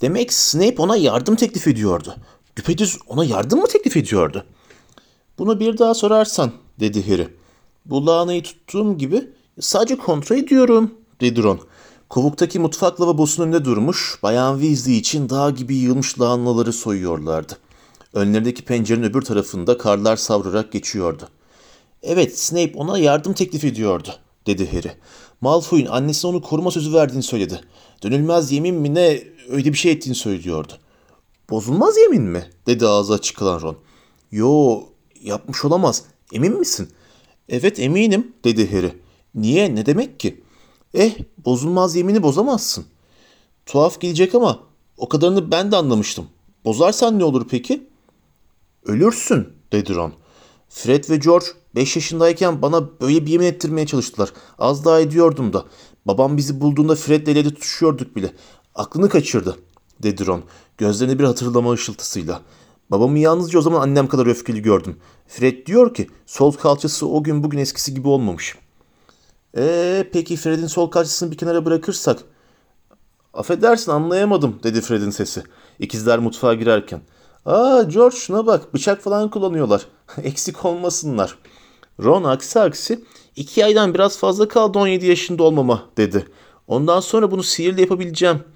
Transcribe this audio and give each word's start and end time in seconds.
Demek 0.00 0.32
Snape 0.32 0.82
ona 0.82 0.96
yardım 0.96 1.36
teklif 1.36 1.68
ediyordu. 1.68 2.16
Düpedüz 2.56 2.98
ona 3.06 3.24
yardım 3.24 3.60
mı 3.60 3.66
teklif 3.66 3.96
ediyordu? 3.96 4.44
Bunu 5.38 5.60
bir 5.60 5.78
daha 5.78 5.94
sorarsan, 5.94 6.52
dedi 6.80 7.10
Harry. 7.10 7.28
Bu 7.86 8.06
lahanayı 8.06 8.42
tuttuğum 8.42 8.98
gibi 8.98 9.28
sadece 9.60 9.98
kontrol 9.98 10.36
ediyorum, 10.36 10.94
dedi 11.20 11.42
Ron. 11.42 11.60
Kovuktaki 12.08 12.58
mutfak 12.58 13.00
lavabosunun 13.00 13.46
önünde 13.46 13.64
durmuş, 13.64 14.18
Bayan 14.22 14.60
Weasley 14.60 14.98
için 14.98 15.28
dağ 15.28 15.50
gibi 15.50 15.76
yığılmış 15.76 16.20
lahanaları 16.20 16.72
soyuyorlardı. 16.72 17.52
Önlerindeki 18.14 18.64
pencerenin 18.64 19.04
öbür 19.04 19.22
tarafında 19.22 19.78
karlar 19.78 20.16
savrarak 20.16 20.72
geçiyordu. 20.72 21.28
Evet, 22.02 22.38
Snape 22.38 22.72
ona 22.74 22.98
yardım 22.98 23.32
teklif 23.32 23.64
ediyordu, 23.64 24.08
dedi 24.46 24.72
Harry. 24.72 24.92
Malfoy'un 25.40 25.86
annesine 25.86 26.30
onu 26.30 26.42
koruma 26.42 26.70
sözü 26.70 26.94
verdiğini 26.94 27.22
söyledi. 27.22 27.60
Dönülmez 28.02 28.52
yemin 28.52 28.74
mi 28.74 28.94
ne 28.94 29.22
öyle 29.48 29.72
bir 29.72 29.78
şey 29.78 29.92
ettiğini 29.92 30.14
söylüyordu. 30.14 30.72
Bozulmaz 31.50 31.96
yemin 31.96 32.22
mi? 32.22 32.50
dedi 32.66 32.86
ağzı 32.86 33.14
açık 33.14 33.36
kalan 33.36 33.60
Ron. 33.60 33.76
Yo, 34.32 34.82
yapmış 35.22 35.64
olamaz. 35.64 36.02
Emin 36.32 36.58
misin? 36.58 36.88
Evet 37.48 37.80
eminim, 37.80 38.32
dedi 38.44 38.72
Harry. 38.72 38.92
Niye, 39.34 39.74
ne 39.74 39.86
demek 39.86 40.20
ki? 40.20 40.44
Eh, 40.94 41.14
bozulmaz 41.44 41.96
yemini 41.96 42.22
bozamazsın. 42.22 42.84
Tuhaf 43.66 44.00
gelecek 44.00 44.34
ama 44.34 44.60
o 44.96 45.08
kadarını 45.08 45.50
ben 45.50 45.72
de 45.72 45.76
anlamıştım. 45.76 46.26
Bozarsan 46.64 47.18
ne 47.18 47.24
olur 47.24 47.46
peki? 47.50 47.86
Ölürsün, 48.84 49.48
dedi 49.72 49.94
Ron. 49.94 50.12
Fred 50.68 51.10
ve 51.10 51.16
George 51.16 51.46
5 51.74 51.96
yaşındayken 51.96 52.62
bana 52.62 53.00
böyle 53.00 53.26
bir 53.26 53.30
yemin 53.30 53.46
ettirmeye 53.46 53.86
çalıştılar. 53.86 54.32
Az 54.58 54.84
daha 54.84 55.00
ediyordum 55.00 55.52
da. 55.52 55.64
Babam 56.06 56.36
bizi 56.36 56.60
bulduğunda 56.60 56.94
Fred'le 56.94 57.28
el 57.28 57.36
ele 57.36 57.48
tutuşuyorduk 57.54 58.16
bile. 58.16 58.32
Aklını 58.76 59.08
kaçırdı, 59.08 59.56
dedi 60.02 60.26
Ron. 60.26 60.42
Gözlerinde 60.78 61.18
bir 61.18 61.24
hatırlama 61.24 61.72
ışıltısıyla. 61.72 62.40
Babamı 62.90 63.18
yalnızca 63.18 63.58
o 63.58 63.62
zaman 63.62 63.80
annem 63.80 64.08
kadar 64.08 64.26
öfkeli 64.26 64.62
gördüm. 64.62 64.96
Fred 65.28 65.66
diyor 65.66 65.94
ki 65.94 66.10
sol 66.26 66.52
kalçası 66.52 67.08
o 67.08 67.22
gün 67.22 67.42
bugün 67.42 67.58
eskisi 67.58 67.94
gibi 67.94 68.08
olmamış. 68.08 68.58
Eee 69.56 70.10
peki 70.12 70.36
Fred'in 70.36 70.66
sol 70.66 70.90
kalçasını 70.90 71.30
bir 71.30 71.36
kenara 71.36 71.64
bırakırsak? 71.64 72.18
Affedersin 73.34 73.92
anlayamadım 73.92 74.60
dedi 74.62 74.80
Fred'in 74.80 75.10
sesi. 75.10 75.42
İkizler 75.78 76.18
mutfağa 76.18 76.54
girerken. 76.54 77.00
Aa 77.46 77.82
George 77.82 78.16
şuna 78.16 78.46
bak 78.46 78.74
bıçak 78.74 79.02
falan 79.02 79.30
kullanıyorlar. 79.30 79.86
Eksik 80.22 80.64
olmasınlar. 80.64 81.38
Ron 82.02 82.24
aksi 82.24 82.60
aksi 82.60 83.04
iki 83.36 83.64
aydan 83.64 83.94
biraz 83.94 84.18
fazla 84.18 84.48
kaldı 84.48 84.78
17 84.78 85.06
yaşında 85.06 85.42
olmama 85.42 85.82
dedi. 85.96 86.26
Ondan 86.66 87.00
sonra 87.00 87.30
bunu 87.30 87.42
sihirle 87.42 87.80
yapabileceğim. 87.80 88.55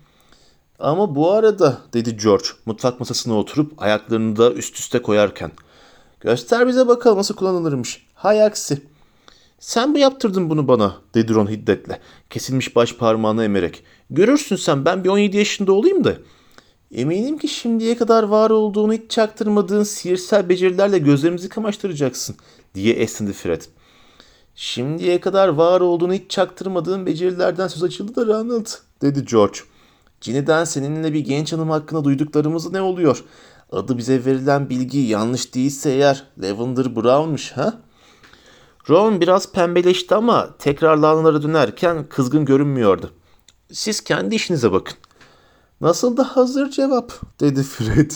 Ama 0.81 1.14
bu 1.14 1.31
arada 1.31 1.78
dedi 1.92 2.17
George 2.17 2.45
mutfak 2.67 3.00
masasına 3.00 3.39
oturup 3.39 3.83
ayaklarını 3.83 4.36
da 4.36 4.53
üst 4.53 4.78
üste 4.78 5.03
koyarken. 5.03 5.53
Göster 6.20 6.69
bize 6.69 6.89
bakalım 6.89 7.19
nasıl 7.19 7.36
kullanılırmış. 7.36 8.06
Hay 8.14 8.45
aksi. 8.45 8.83
Sen 9.58 9.91
mi 9.91 10.01
yaptırdın 10.01 10.51
bunu 10.51 10.69
bana? 10.69 10.97
dedi 11.14 11.34
Ron 11.34 11.51
hiddetle. 11.51 12.01
Kesilmiş 12.31 12.77
baş 12.77 12.95
parmağını 12.95 13.45
emerek. 13.45 13.84
Görürsün 14.11 14.56
sen 14.56 14.84
ben 14.84 15.05
bir 15.05 15.08
17 15.08 15.36
yaşında 15.36 15.73
olayım 15.73 16.05
da. 16.05 16.14
Eminim 16.95 17.39
ki 17.39 17.48
şimdiye 17.48 17.97
kadar 17.97 18.23
var 18.23 18.51
olduğunu 18.51 18.92
hiç 18.92 19.11
çaktırmadığın 19.11 19.83
sihirsel 19.83 20.48
becerilerle 20.48 20.98
gözlerimizi 20.98 21.48
kamaştıracaksın 21.48 22.36
diye 22.75 22.95
esindi 22.95 23.33
Fred. 23.33 23.62
Şimdiye 24.55 25.20
kadar 25.20 25.48
var 25.48 25.81
olduğunu 25.81 26.12
hiç 26.12 26.31
çaktırmadığın 26.31 27.06
becerilerden 27.06 27.69
söz 27.69 27.83
açıldı 27.83 28.17
da 28.17 28.27
Ronald 28.27 28.67
dedi 29.03 29.25
George. 29.25 29.58
Ginny'den 30.20 30.64
seninle 30.64 31.12
bir 31.12 31.20
genç 31.20 31.52
hanım 31.52 31.70
hakkında 31.70 32.04
duyduklarımız 32.04 32.72
ne 32.72 32.80
oluyor? 32.80 33.24
Adı 33.72 33.98
bize 33.98 34.24
verilen 34.24 34.70
bilgi 34.70 34.98
yanlış 34.98 35.54
değilse 35.54 35.90
eğer 35.90 36.24
Lavender 36.38 36.96
Brown'muş 36.96 37.52
ha? 37.52 37.80
Ron 38.89 39.20
biraz 39.20 39.52
pembeleşti 39.52 40.14
ama 40.14 40.56
tekrar 40.58 40.96
lanalara 40.96 41.42
dönerken 41.42 42.08
kızgın 42.08 42.45
görünmüyordu. 42.45 43.12
Siz 43.72 44.00
kendi 44.00 44.34
işinize 44.34 44.72
bakın. 44.72 44.96
Nasıl 45.80 46.17
da 46.17 46.36
hazır 46.36 46.70
cevap 46.70 47.12
dedi 47.40 47.62
Fred. 47.62 48.11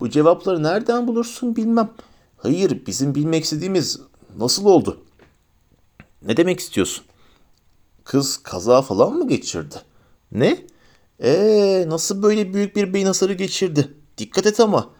Bu 0.00 0.10
cevapları 0.10 0.62
nereden 0.62 1.08
bulursun 1.08 1.56
bilmem. 1.56 1.90
Hayır 2.36 2.86
bizim 2.86 3.14
bilmek 3.14 3.44
istediğimiz 3.44 4.00
nasıl 4.38 4.64
oldu? 4.66 5.04
Ne 6.22 6.36
demek 6.36 6.60
istiyorsun? 6.60 7.04
Kız 8.04 8.36
kaza 8.36 8.82
falan 8.82 9.12
mı 9.12 9.28
geçirdi? 9.28 9.76
Ne? 10.32 10.66
Ee 11.20 11.84
nasıl 11.88 12.22
böyle 12.22 12.54
büyük 12.54 12.76
bir 12.76 12.94
beyin 12.94 13.06
hasarı 13.06 13.32
geçirdi? 13.32 13.88
Dikkat 14.18 14.46
et 14.46 14.60
ama. 14.60 14.90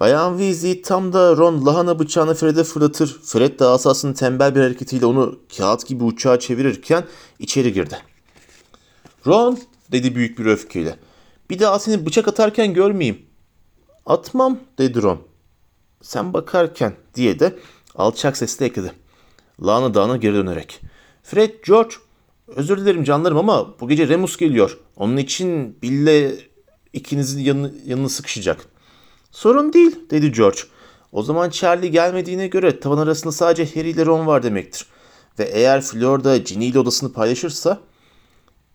Bayan 0.00 0.38
Weasley 0.38 0.82
tam 0.82 1.12
da 1.12 1.36
Ron 1.36 1.66
lahana 1.66 1.98
bıçağını 1.98 2.34
Fred'e 2.34 2.64
fırlatır. 2.64 3.20
Fred 3.22 3.60
de 3.60 3.64
asasının 3.64 4.12
tembel 4.12 4.54
bir 4.54 4.60
hareketiyle 4.60 5.06
onu 5.06 5.38
kağıt 5.56 5.86
gibi 5.86 6.04
uçağa 6.04 6.38
çevirirken 6.38 7.04
içeri 7.38 7.72
girdi. 7.72 7.98
Ron 9.26 9.58
dedi 9.92 10.14
büyük 10.14 10.38
bir 10.38 10.46
öfkeyle. 10.46 10.96
Bir 11.50 11.58
daha 11.58 11.78
seni 11.78 12.06
bıçak 12.06 12.28
atarken 12.28 12.74
görmeyeyim. 12.74 13.22
Atmam 14.06 14.58
dedi 14.78 15.02
Ron. 15.02 15.20
Sen 16.02 16.34
bakarken 16.34 16.92
diye 17.14 17.38
de 17.38 17.58
alçak 17.94 18.36
sesle 18.36 18.66
ekledi. 18.66 18.92
Lana 19.62 19.94
dağına 19.94 20.16
geri 20.16 20.34
dönerek. 20.34 20.80
Fred, 21.22 21.50
George, 21.66 21.94
özür 22.56 22.78
dilerim 22.78 23.04
canlarım 23.04 23.38
ama 23.38 23.80
bu 23.80 23.88
gece 23.88 24.08
Remus 24.08 24.36
geliyor. 24.36 24.78
Onun 24.96 25.16
için 25.16 25.82
Bill'le 25.82 26.32
ikinizin 26.92 27.40
yanı, 27.40 27.72
yanını 27.86 28.08
sıkışacak. 28.08 28.66
Sorun 29.30 29.72
değil 29.72 30.10
dedi 30.10 30.32
George. 30.32 30.58
O 31.12 31.22
zaman 31.22 31.50
Charlie 31.50 31.90
gelmediğine 31.90 32.46
göre 32.46 32.80
tavan 32.80 32.98
arasında 32.98 33.32
sadece 33.32 33.74
Harry 33.80 33.90
ile 33.90 34.06
Ron 34.06 34.26
var 34.26 34.42
demektir. 34.42 34.86
Ve 35.38 35.44
eğer 35.44 35.80
Fleur 35.80 36.24
da 36.24 36.36
Ginny 36.36 36.68
ile 36.68 36.78
odasını 36.78 37.12
paylaşırsa 37.12 37.80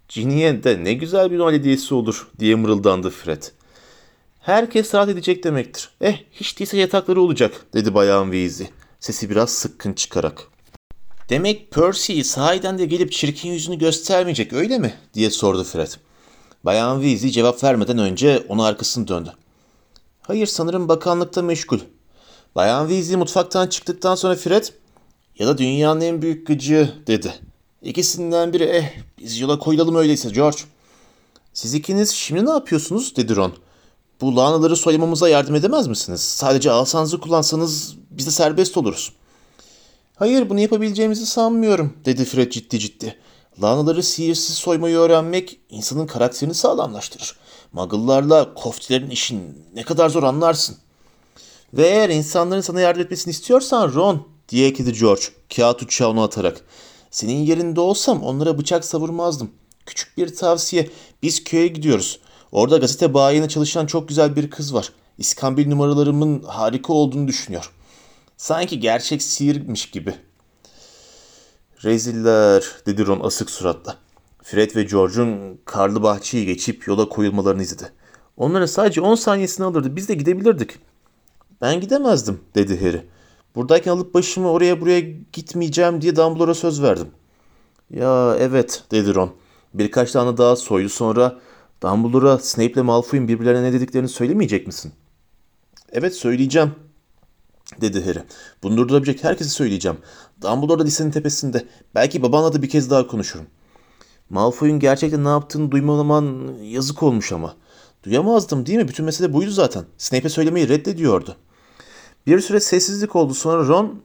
Ginny'e 0.09 0.63
de 0.63 0.83
ne 0.83 0.93
güzel 0.93 1.31
bir 1.31 1.37
Noel 1.37 1.55
hediyesi 1.55 1.93
olur 1.93 2.27
diye 2.39 2.55
mırıldandı 2.55 3.09
Fred. 3.09 3.43
Herkes 4.39 4.95
rahat 4.95 5.09
edecek 5.09 5.43
demektir. 5.43 5.89
Eh 6.01 6.17
hiç 6.31 6.59
değilse 6.59 6.77
yatakları 6.77 7.21
olacak 7.21 7.65
dedi 7.73 7.93
Bayan 7.93 8.31
Weasley. 8.31 8.69
Sesi 8.99 9.29
biraz 9.29 9.49
sıkkın 9.49 9.93
çıkarak. 9.93 10.47
Demek 11.29 11.71
Percy 11.71 12.21
sahiden 12.21 12.77
de 12.77 12.85
gelip 12.85 13.11
çirkin 13.11 13.51
yüzünü 13.51 13.77
göstermeyecek 13.77 14.53
öyle 14.53 14.79
mi? 14.79 14.93
diye 15.13 15.29
sordu 15.29 15.63
Fred. 15.63 15.91
Bayan 16.63 17.01
Weasley 17.01 17.31
cevap 17.31 17.63
vermeden 17.63 17.97
önce 17.97 18.45
ona 18.49 18.65
arkasını 18.65 19.07
döndü. 19.07 19.33
Hayır 20.21 20.47
sanırım 20.47 20.87
bakanlıkta 20.87 21.41
meşgul. 21.41 21.79
Bayan 22.55 22.87
Weasley 22.87 23.15
mutfaktan 23.15 23.67
çıktıktan 23.67 24.15
sonra 24.15 24.35
Fred 24.35 24.63
ya 25.39 25.47
da 25.47 25.57
dünyanın 25.57 26.01
en 26.01 26.21
büyük 26.21 26.47
gıcığı 26.47 26.93
dedi. 27.07 27.33
İkisinden 27.81 28.53
biri 28.53 28.63
eh 28.63 28.91
biz 29.19 29.39
yola 29.39 29.59
koyulalım 29.59 29.95
öyleyse 29.95 30.29
George. 30.29 30.57
Siz 31.53 31.73
ikiniz 31.73 32.11
şimdi 32.11 32.45
ne 32.45 32.49
yapıyorsunuz 32.49 33.15
dedi 33.15 33.35
Ron. 33.35 33.53
Bu 34.21 34.35
lanaları 34.35 34.75
soymamıza 34.75 35.29
yardım 35.29 35.55
edemez 35.55 35.87
misiniz? 35.87 36.21
Sadece 36.21 36.71
asanızı 36.71 37.19
kullansanız 37.19 37.95
biz 38.11 38.27
de 38.27 38.31
serbest 38.31 38.77
oluruz. 38.77 39.13
Hayır 40.15 40.49
bunu 40.49 40.59
yapabileceğimizi 40.59 41.25
sanmıyorum 41.25 41.93
dedi 42.05 42.25
Fred 42.25 42.51
ciddi 42.51 42.79
ciddi. 42.79 43.15
Lanaları 43.61 44.03
sihirsiz 44.03 44.55
soymayı 44.55 44.97
öğrenmek 44.97 45.59
insanın 45.69 46.07
karakterini 46.07 46.53
sağlamlaştırır. 46.53 47.35
Muggle'larla 47.73 48.53
koftilerin 48.53 49.09
işin 49.09 49.65
ne 49.73 49.83
kadar 49.83 50.09
zor 50.09 50.23
anlarsın. 50.23 50.77
Ve 51.73 51.87
eğer 51.87 52.09
insanların 52.09 52.61
sana 52.61 52.81
yardım 52.81 53.01
etmesini 53.01 53.31
istiyorsan 53.31 53.93
Ron 53.93 54.27
diye 54.49 54.67
ekledi 54.67 54.99
George 54.99 55.21
kağıt 55.55 55.81
uçağını 55.81 56.23
atarak. 56.23 56.61
Senin 57.11 57.37
yerinde 57.37 57.79
olsam 57.79 58.23
onlara 58.23 58.57
bıçak 58.57 58.85
savurmazdım. 58.85 59.51
Küçük 59.85 60.17
bir 60.17 60.35
tavsiye. 60.35 60.89
Biz 61.23 61.43
köye 61.43 61.67
gidiyoruz. 61.67 62.19
Orada 62.51 62.77
gazete 62.77 63.13
bayine 63.13 63.49
çalışan 63.49 63.85
çok 63.85 64.07
güzel 64.07 64.35
bir 64.35 64.49
kız 64.49 64.73
var. 64.73 64.91
İskambil 65.17 65.67
numaralarımın 65.67 66.43
harika 66.43 66.93
olduğunu 66.93 67.27
düşünüyor. 67.27 67.71
Sanki 68.37 68.79
gerçek 68.79 69.21
sihirmiş 69.21 69.91
gibi. 69.91 70.13
Reziller 71.83 72.63
dedi 72.85 73.05
Ron 73.05 73.19
asık 73.19 73.49
suratla. 73.49 73.97
Fred 74.43 74.75
ve 74.75 74.83
George'un 74.83 75.59
karlı 75.65 76.03
bahçeyi 76.03 76.45
geçip 76.45 76.87
yola 76.87 77.09
koyulmalarını 77.09 77.61
izledi. 77.61 77.91
Onlara 78.37 78.67
sadece 78.67 79.01
10 79.01 79.15
saniyesini 79.15 79.65
alırdı. 79.65 79.95
Biz 79.95 80.09
de 80.09 80.13
gidebilirdik. 80.13 80.77
Ben 81.61 81.81
gidemezdim 81.81 82.39
dedi 82.55 82.79
Harry. 82.81 83.05
Buradayken 83.55 83.91
alıp 83.91 84.13
başımı 84.13 84.51
oraya 84.51 84.81
buraya 84.81 84.99
gitmeyeceğim 85.33 86.01
diye 86.01 86.15
Dumbledore'a 86.15 86.53
söz 86.53 86.81
verdim. 86.81 87.07
Ya 87.89 88.35
evet 88.39 88.83
dedi 88.91 89.15
Ron. 89.15 89.31
Birkaç 89.73 90.11
tane 90.11 90.37
daha 90.37 90.55
soydu 90.55 90.89
sonra 90.89 91.39
Dumbledore'a 91.83 92.37
Snape 92.37 92.71
ile 92.71 92.81
Malfoy'un 92.81 93.27
birbirlerine 93.27 93.63
ne 93.63 93.73
dediklerini 93.73 94.09
söylemeyecek 94.09 94.67
misin? 94.67 94.93
Evet 95.91 96.15
söyleyeceğim 96.15 96.71
dedi 97.81 98.05
Harry. 98.05 98.23
Bunu 98.63 98.77
durdurabilecek 98.77 99.23
herkese 99.23 99.49
söyleyeceğim. 99.49 99.97
Dumbledore 100.41 100.79
da 100.79 100.83
lisenin 100.83 101.11
tepesinde. 101.11 101.65
Belki 101.95 102.23
babanla 102.23 102.53
da 102.53 102.61
bir 102.61 102.69
kez 102.69 102.89
daha 102.89 103.07
konuşurum. 103.07 103.45
Malfoy'un 104.29 104.79
gerçekten 104.79 105.23
ne 105.23 105.29
yaptığını 105.29 105.71
duymalaman 105.71 106.53
yazık 106.63 107.03
olmuş 107.03 107.31
ama. 107.31 107.55
Duyamazdım 108.03 108.65
değil 108.65 108.79
mi? 108.79 108.87
Bütün 108.87 109.05
mesele 109.05 109.33
buydu 109.33 109.51
zaten. 109.51 109.85
Snape'e 109.97 110.29
söylemeyi 110.29 110.69
reddediyordu. 110.69 111.35
Bir 112.27 112.39
süre 112.39 112.59
sessizlik 112.59 113.15
oldu 113.15 113.33
sonra 113.33 113.67
Ron 113.67 114.01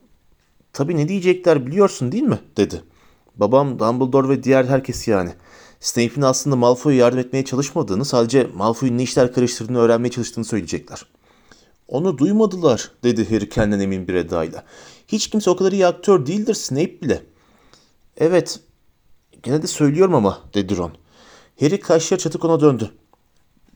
tabii 0.73 0.97
ne 0.97 1.07
diyecekler 1.07 1.67
biliyorsun 1.67 2.11
değil 2.11 2.23
mi? 2.23 2.39
dedi. 2.57 2.81
Babam, 3.35 3.79
Dumbledore 3.79 4.29
ve 4.29 4.43
diğer 4.43 4.65
herkes 4.65 5.07
yani. 5.07 5.31
Snape'in 5.79 6.21
aslında 6.21 6.55
Malfoy'a 6.55 6.97
yardım 6.97 7.19
etmeye 7.19 7.45
çalışmadığını, 7.45 8.05
sadece 8.05 8.47
Malfoy'un 8.55 8.97
ne 8.97 9.03
işler 9.03 9.33
karıştırdığını 9.33 9.79
öğrenmeye 9.79 10.09
çalıştığını 10.11 10.45
söyleyecekler. 10.45 11.05
Onu 11.91 12.17
duymadılar, 12.17 12.91
dedi 13.03 13.29
Harry 13.29 13.49
kendinden 13.49 13.79
emin 13.79 14.07
bir 14.07 14.13
edayla. 14.13 14.63
Hiç 15.07 15.29
kimse 15.29 15.49
o 15.49 15.55
kadar 15.55 15.71
iyi 15.71 15.87
aktör 15.87 16.25
değildir 16.25 16.53
Snape 16.53 17.01
bile. 17.01 17.23
Evet, 18.17 18.59
gene 19.43 19.61
de 19.61 19.67
söylüyorum 19.67 20.15
ama, 20.15 20.41
dedi 20.53 20.77
Ron. 20.77 20.91
Harry 21.59 21.79
kaşları 21.79 22.21
çatık 22.21 22.45
ona 22.45 22.59
döndü. 22.59 22.91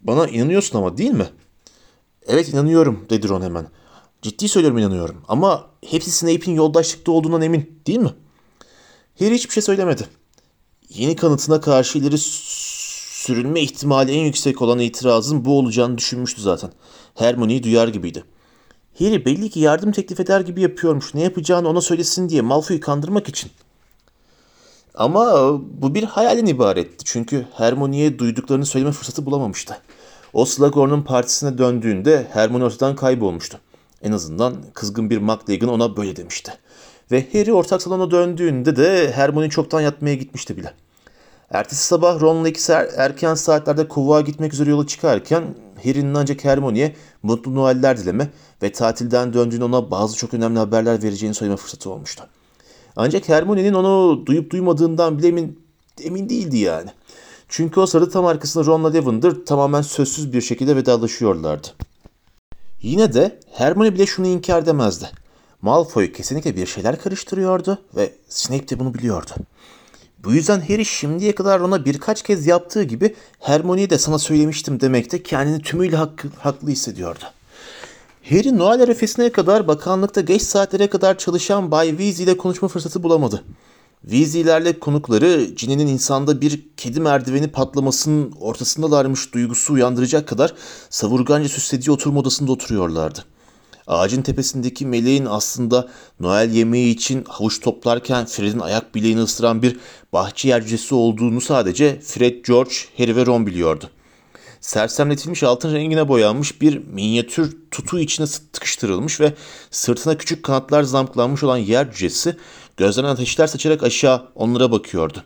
Bana 0.01 0.27
inanıyorsun 0.27 0.77
ama 0.77 0.97
değil 0.97 1.11
mi? 1.11 1.27
Evet 2.27 2.49
inanıyorum, 2.49 3.05
dedi 3.09 3.29
Ron 3.29 3.41
hemen. 3.41 3.67
Ciddi 4.21 4.49
söylüyorum 4.49 4.77
inanıyorum. 4.77 5.21
Ama 5.27 5.69
hepsi 5.85 6.11
Snape'in 6.11 6.55
yoldaşlıkta 6.55 7.11
olduğundan 7.11 7.41
emin 7.41 7.81
değil 7.87 7.99
mi? 7.99 8.13
Harry 9.19 9.33
hiçbir 9.33 9.53
şey 9.53 9.63
söylemedi. 9.63 10.07
Yeni 10.89 11.15
kanıtına 11.15 11.61
karşı 11.61 11.97
ileri 11.97 12.17
sürülme 13.25 13.61
ihtimali 13.61 14.11
en 14.11 14.23
yüksek 14.23 14.61
olan 14.61 14.79
itirazın 14.79 15.45
bu 15.45 15.59
olacağını 15.59 15.97
düşünmüştü 15.97 16.41
zaten. 16.41 16.71
Hermione'yi 17.15 17.63
duyar 17.63 17.87
gibiydi. 17.87 18.23
Harry 18.99 19.25
belli 19.25 19.49
ki 19.49 19.59
yardım 19.59 19.91
teklif 19.91 20.19
eder 20.19 20.41
gibi 20.41 20.61
yapıyormuş. 20.61 21.13
Ne 21.13 21.21
yapacağını 21.21 21.69
ona 21.69 21.81
söylesin 21.81 22.29
diye 22.29 22.41
Malfoy'u 22.41 22.79
kandırmak 22.79 23.29
için. 23.29 23.51
Ama 24.95 25.51
bu 25.81 25.95
bir 25.95 26.03
hayalin 26.03 26.45
ibaretti. 26.45 27.05
Çünkü 27.05 27.45
Hermione'ye 27.53 28.19
duyduklarını 28.19 28.65
söyleme 28.65 28.91
fırsatı 28.91 29.25
bulamamıştı. 29.25 29.77
O 30.33 30.45
Slughorn'un 30.45 31.01
partisine 31.01 31.57
döndüğünde 31.57 32.27
Hermione 32.31 32.63
ortadan 32.63 32.95
kaybolmuştu. 32.95 33.59
En 34.01 34.11
azından 34.11 34.55
kızgın 34.73 35.09
bir 35.09 35.17
McLagan 35.17 35.69
ona 35.69 35.97
böyle 35.97 36.15
demişti. 36.15 36.53
Ve 37.11 37.27
Harry 37.33 37.53
ortak 37.53 37.81
salona 37.81 38.11
döndüğünde 38.11 38.75
de 38.75 39.11
Hermione 39.11 39.49
çoktan 39.49 39.81
yatmaya 39.81 40.15
gitmişti 40.15 40.57
bile. 40.57 40.73
Ertesi 41.49 41.83
sabah 41.83 42.21
Ron'la 42.21 42.49
ikisi 42.49 42.71
er, 42.71 42.89
erken 42.95 43.33
saatlerde 43.33 43.87
kovuğa 43.87 44.21
gitmek 44.21 44.53
üzere 44.53 44.69
yola 44.69 44.87
çıkarken 44.87 45.43
Harry'nin 45.83 46.13
ancak 46.13 46.43
Hermione'ye 46.43 46.95
mutlu 47.23 47.55
Noeller 47.55 47.97
dileme 47.97 48.29
ve 48.61 48.71
tatilden 48.71 49.33
döndüğünde 49.33 49.63
ona 49.63 49.91
bazı 49.91 50.17
çok 50.17 50.33
önemli 50.33 50.59
haberler 50.59 51.03
vereceğini 51.03 51.35
söyleme 51.35 51.57
fırsatı 51.57 51.89
olmuştu. 51.89 52.27
Ancak 52.95 53.29
Hermione'nin 53.29 53.73
onu 53.73 54.25
duyup 54.25 54.51
duymadığından 54.51 55.17
bile 55.17 55.27
emin, 55.27 55.59
emin 56.03 56.29
değildi 56.29 56.57
yani. 56.57 56.89
Çünkü 57.49 57.79
o 57.79 57.85
sırada 57.85 58.09
tam 58.09 58.25
arkasında 58.25 58.65
Ron'la 58.65 58.93
Lavender 58.93 59.33
tamamen 59.45 59.81
sözsüz 59.81 60.33
bir 60.33 60.41
şekilde 60.41 60.75
vedalaşıyorlardı. 60.75 61.67
Yine 62.81 63.13
de 63.13 63.39
Hermione 63.51 63.93
bile 63.93 64.05
şunu 64.05 64.27
inkar 64.27 64.61
edemezdi. 64.61 65.09
Malfoy 65.61 66.11
kesinlikle 66.11 66.55
bir 66.55 66.65
şeyler 66.65 66.99
karıştırıyordu 66.99 67.77
ve 67.95 68.13
Snape 68.29 68.69
de 68.69 68.79
bunu 68.79 68.93
biliyordu. 68.93 69.31
Bu 70.25 70.33
yüzden 70.33 70.59
Harry 70.59 70.85
şimdiye 70.85 71.35
kadar 71.35 71.59
ona 71.59 71.85
birkaç 71.85 72.21
kez 72.21 72.47
yaptığı 72.47 72.83
gibi 72.83 73.15
Hermione'yi 73.39 73.89
de 73.89 73.97
sana 73.97 74.19
söylemiştim 74.19 74.79
demekte 74.79 75.23
kendini 75.23 75.61
tümüyle 75.61 75.95
hakkı, 75.95 76.27
haklı 76.39 76.69
hissediyordu. 76.69 77.23
Harry 78.29 78.57
Noel 78.57 78.81
arifesine 78.81 79.31
kadar 79.31 79.67
bakanlıkta 79.67 80.21
geç 80.21 80.41
saatlere 80.41 80.87
kadar 80.87 81.17
çalışan 81.17 81.71
Bay 81.71 81.89
Weasley 81.89 82.23
ile 82.23 82.37
konuşma 82.37 82.67
fırsatı 82.67 83.03
bulamadı. 83.03 83.43
Weasley'lerle 84.01 84.79
konukları 84.79 85.43
Ginny'nin 85.43 85.87
insanda 85.87 86.41
bir 86.41 86.61
kedi 86.77 86.99
merdiveni 86.99 87.47
patlamasının 87.47 88.31
ortasındalarmış 88.41 89.33
duygusu 89.33 89.73
uyandıracak 89.73 90.27
kadar 90.27 90.53
savurganca 90.89 91.49
süslediği 91.49 91.93
oturma 91.93 92.19
odasında 92.19 92.51
oturuyorlardı. 92.51 93.25
Ağacın 93.87 94.21
tepesindeki 94.21 94.85
meleğin 94.85 95.25
aslında 95.25 95.87
Noel 96.19 96.51
yemeği 96.51 96.95
için 96.95 97.23
havuç 97.27 97.61
toplarken 97.61 98.25
Fred'in 98.25 98.59
ayak 98.59 98.95
bileğini 98.95 99.21
ısıran 99.21 99.61
bir 99.61 99.77
bahçe 100.13 100.47
yercesi 100.47 100.95
olduğunu 100.95 101.41
sadece 101.41 101.99
Fred, 101.99 102.45
George, 102.45 102.73
Harry 102.97 103.15
ve 103.15 103.25
Ron 103.25 103.47
biliyordu. 103.47 103.89
Sersemletilmiş 104.61 105.43
altın 105.43 105.73
rengine 105.73 106.07
boyanmış 106.07 106.61
bir 106.61 106.77
minyatür 106.77 107.57
tutu 107.71 107.99
içine 107.99 108.27
tıkıştırılmış 108.53 109.19
ve 109.19 109.33
sırtına 109.71 110.17
küçük 110.17 110.43
kanatlar 110.43 110.83
zamklanmış 110.83 111.43
olan 111.43 111.57
yer 111.57 111.91
cücesi 111.91 112.35
gözlerine 112.77 113.09
ateşler 113.09 113.47
saçarak 113.47 113.83
aşağı 113.83 114.27
onlara 114.35 114.71
bakıyordu. 114.71 115.23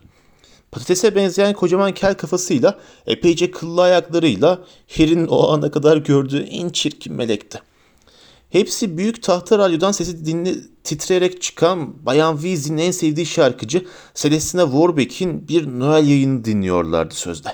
Patatese 0.71 1.15
benzeyen 1.15 1.53
kocaman 1.53 1.93
kel 1.93 2.13
kafasıyla, 2.13 2.79
epeyce 3.07 3.51
kıllı 3.51 3.81
ayaklarıyla 3.81 4.59
Harry'nin 4.97 5.27
o 5.27 5.49
ana 5.49 5.71
kadar 5.71 5.97
gördüğü 5.97 6.41
en 6.41 6.69
çirkin 6.69 7.13
melekti. 7.13 7.68
Hepsi 8.49 8.97
büyük 8.97 9.23
tahta 9.23 9.57
radyodan 9.57 9.91
sesi 9.91 10.25
dinli, 10.25 10.61
titreyerek 10.83 11.41
çıkan 11.41 12.05
Bayan 12.05 12.33
Weasley'nin 12.33 12.81
en 12.81 12.91
sevdiği 12.91 13.25
şarkıcı 13.25 13.85
Celestina 14.15 14.63
Warbeck'in 14.63 15.47
bir 15.47 15.67
Noel 15.67 16.07
yayını 16.07 16.45
dinliyorlardı 16.45 17.13
sözde. 17.13 17.49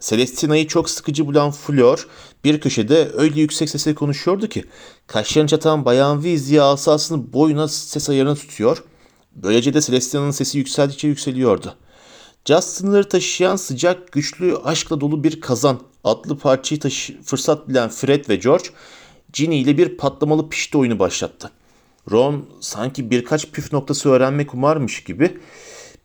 Celestina'yı 0.00 0.66
çok 0.66 0.90
sıkıcı 0.90 1.26
bulan 1.26 1.50
Fleur 1.50 2.06
bir 2.44 2.60
köşede 2.60 3.10
öyle 3.14 3.40
yüksek 3.40 3.70
sesle 3.70 3.94
konuşuyordu 3.94 4.48
ki 4.48 4.64
kaşlarını 5.06 5.48
çatan 5.48 5.84
Bayan 5.84 6.22
Weasley 6.22 6.60
asasını 6.60 7.32
boyuna 7.32 7.68
ses 7.68 8.10
ayarına 8.10 8.34
tutuyor. 8.34 8.84
Böylece 9.34 9.74
de 9.74 9.80
Celestina'nın 9.80 10.30
sesi 10.30 10.58
yükseldikçe 10.58 11.08
yükseliyordu. 11.08 11.74
Justin'ları 12.44 13.08
taşıyan 13.08 13.56
sıcak, 13.56 14.12
güçlü, 14.12 14.56
aşkla 14.56 15.00
dolu 15.00 15.24
bir 15.24 15.40
kazan 15.40 15.80
adlı 16.04 16.38
parçayı 16.38 16.80
taşı 16.80 17.22
fırsat 17.22 17.68
bilen 17.68 17.88
Fred 17.88 18.28
ve 18.28 18.36
George 18.36 18.68
Ginny 19.32 19.60
ile 19.60 19.78
bir 19.78 19.96
patlamalı 19.96 20.48
pişti 20.48 20.78
oyunu 20.78 20.98
başlattı. 20.98 21.50
Ron 22.10 22.46
sanki 22.60 23.10
birkaç 23.10 23.50
püf 23.50 23.72
noktası 23.72 24.10
öğrenmek 24.10 24.54
umarmış 24.54 25.04
gibi 25.04 25.38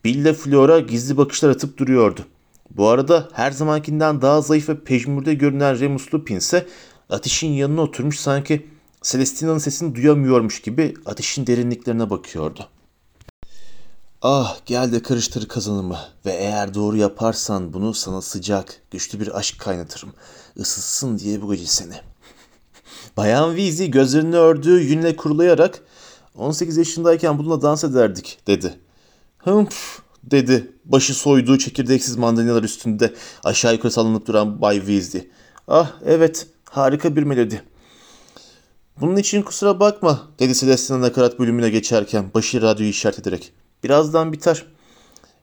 Bill 0.04 0.16
ile 0.16 0.34
Flora 0.34 0.80
gizli 0.80 1.18
bakışlar 1.18 1.50
atıp 1.50 1.78
duruyordu. 1.78 2.26
Bu 2.72 2.88
arada 2.88 3.30
her 3.34 3.52
zamankinden 3.52 4.22
daha 4.22 4.42
zayıf 4.42 4.70
ve 4.70 4.84
pejmürde 4.84 5.34
görünen 5.34 5.80
Remus 5.80 6.14
Lupin 6.14 6.36
ise 6.36 6.68
ateşin 7.10 7.52
yanına 7.52 7.82
oturmuş 7.82 8.20
sanki 8.20 8.68
Celestina'nın 9.02 9.58
sesini 9.58 9.96
duyamıyormuş 9.96 10.62
gibi 10.62 10.94
ateşin 11.06 11.48
derinliklerine 11.48 12.10
bakıyordu. 12.10 12.70
Ah 14.22 14.58
gel 14.66 14.92
de 14.92 15.02
karıştır 15.02 15.48
kazanımı 15.48 16.00
ve 16.26 16.32
eğer 16.32 16.74
doğru 16.74 16.98
yaparsan 16.98 17.74
bunu 17.74 17.94
sana 17.94 18.22
sıcak, 18.22 18.82
güçlü 18.92 19.20
bir 19.20 19.38
aşk 19.38 19.60
kaynatırım. 19.60 20.14
Isıtsın 20.56 21.20
diye 21.20 21.42
bu 21.42 21.52
gece 21.54 21.66
seni. 21.66 21.94
Bayan 23.18 23.56
Weasley 23.56 23.92
gözlerini 23.92 24.36
ördüğü 24.36 24.82
yünle 24.82 25.16
kurulayarak 25.16 25.82
18 26.36 26.78
yaşındayken 26.78 27.38
bununla 27.38 27.62
dans 27.62 27.84
ederdik 27.84 28.40
dedi. 28.48 28.74
Hımpf 29.38 30.00
dedi 30.24 30.72
başı 30.86 31.14
soyduğu 31.14 31.58
çekirdeksiz 31.58 32.18
mandalinalar 32.18 32.64
üstünde 32.64 33.14
aşağı 33.44 33.74
yukarı 33.74 33.92
sallanıp 33.92 34.28
duran 34.28 34.62
Bay 34.62 34.78
Weasley. 34.78 35.30
Ah 35.68 35.92
evet 36.06 36.48
harika 36.70 37.16
bir 37.16 37.24
melodi. 37.24 37.62
Bunun 39.02 39.16
için 39.16 39.42
kusura 39.42 39.80
bakma 39.80 40.28
dedi 40.40 40.56
Celestina 40.56 41.02
nakarat 41.02 41.40
bölümüne 41.40 41.70
geçerken 41.70 42.26
başı 42.34 42.62
radyoyu 42.62 42.90
işaret 42.90 43.20
ederek. 43.20 43.54
Birazdan 43.84 44.34
biter. 44.34 44.66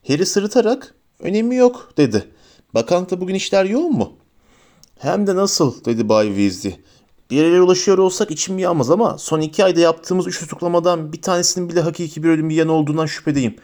Harry 0.09 0.27
sırıtarak 0.27 0.95
önemi 1.21 1.57
yok 1.57 1.93
dedi. 1.97 2.29
Bakanlıkta 2.75 3.21
bugün 3.21 3.35
işler 3.35 3.65
yoğun 3.65 3.93
mu? 3.93 4.13
Hem 4.99 5.27
de 5.27 5.37
nasıl 5.37 5.85
dedi 5.85 6.09
Bay 6.09 6.27
Weasley. 6.27 6.81
Bir 7.33 7.37
yere 7.37 7.63
ulaşıyor 7.63 7.99
olsak 7.99 8.31
içim 8.31 8.59
yağmaz 8.59 8.91
ama 8.91 9.19
son 9.19 9.41
iki 9.41 9.65
ayda 9.65 9.81
yaptığımız 9.81 10.27
üç 10.27 10.41
tutuklamadan 10.41 11.13
bir 11.13 11.23
tanesinin 11.23 11.69
bile 11.69 11.81
hakiki 11.81 12.23
bir 12.23 12.29
ölüm 12.29 12.51
yiyen 12.51 12.69
olduğundan 12.69 13.07
şüphedeyim. 13.07 13.57